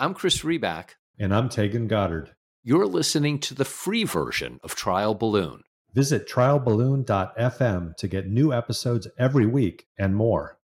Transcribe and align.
I'm 0.00 0.14
Chris 0.14 0.38
Riback. 0.38 0.92
And 1.18 1.34
I'm 1.34 1.50
Taegan 1.50 1.86
Goddard. 1.86 2.30
You're 2.62 2.86
listening 2.86 3.38
to 3.40 3.52
the 3.52 3.66
free 3.66 4.04
version 4.04 4.58
of 4.64 4.74
Trial 4.74 5.14
Balloon. 5.14 5.60
Visit 5.92 6.26
trialballoon.fm 6.26 7.96
to 7.96 8.08
get 8.08 8.26
new 8.26 8.50
episodes 8.50 9.08
every 9.18 9.44
week 9.44 9.88
and 9.98 10.16
more. 10.16 10.56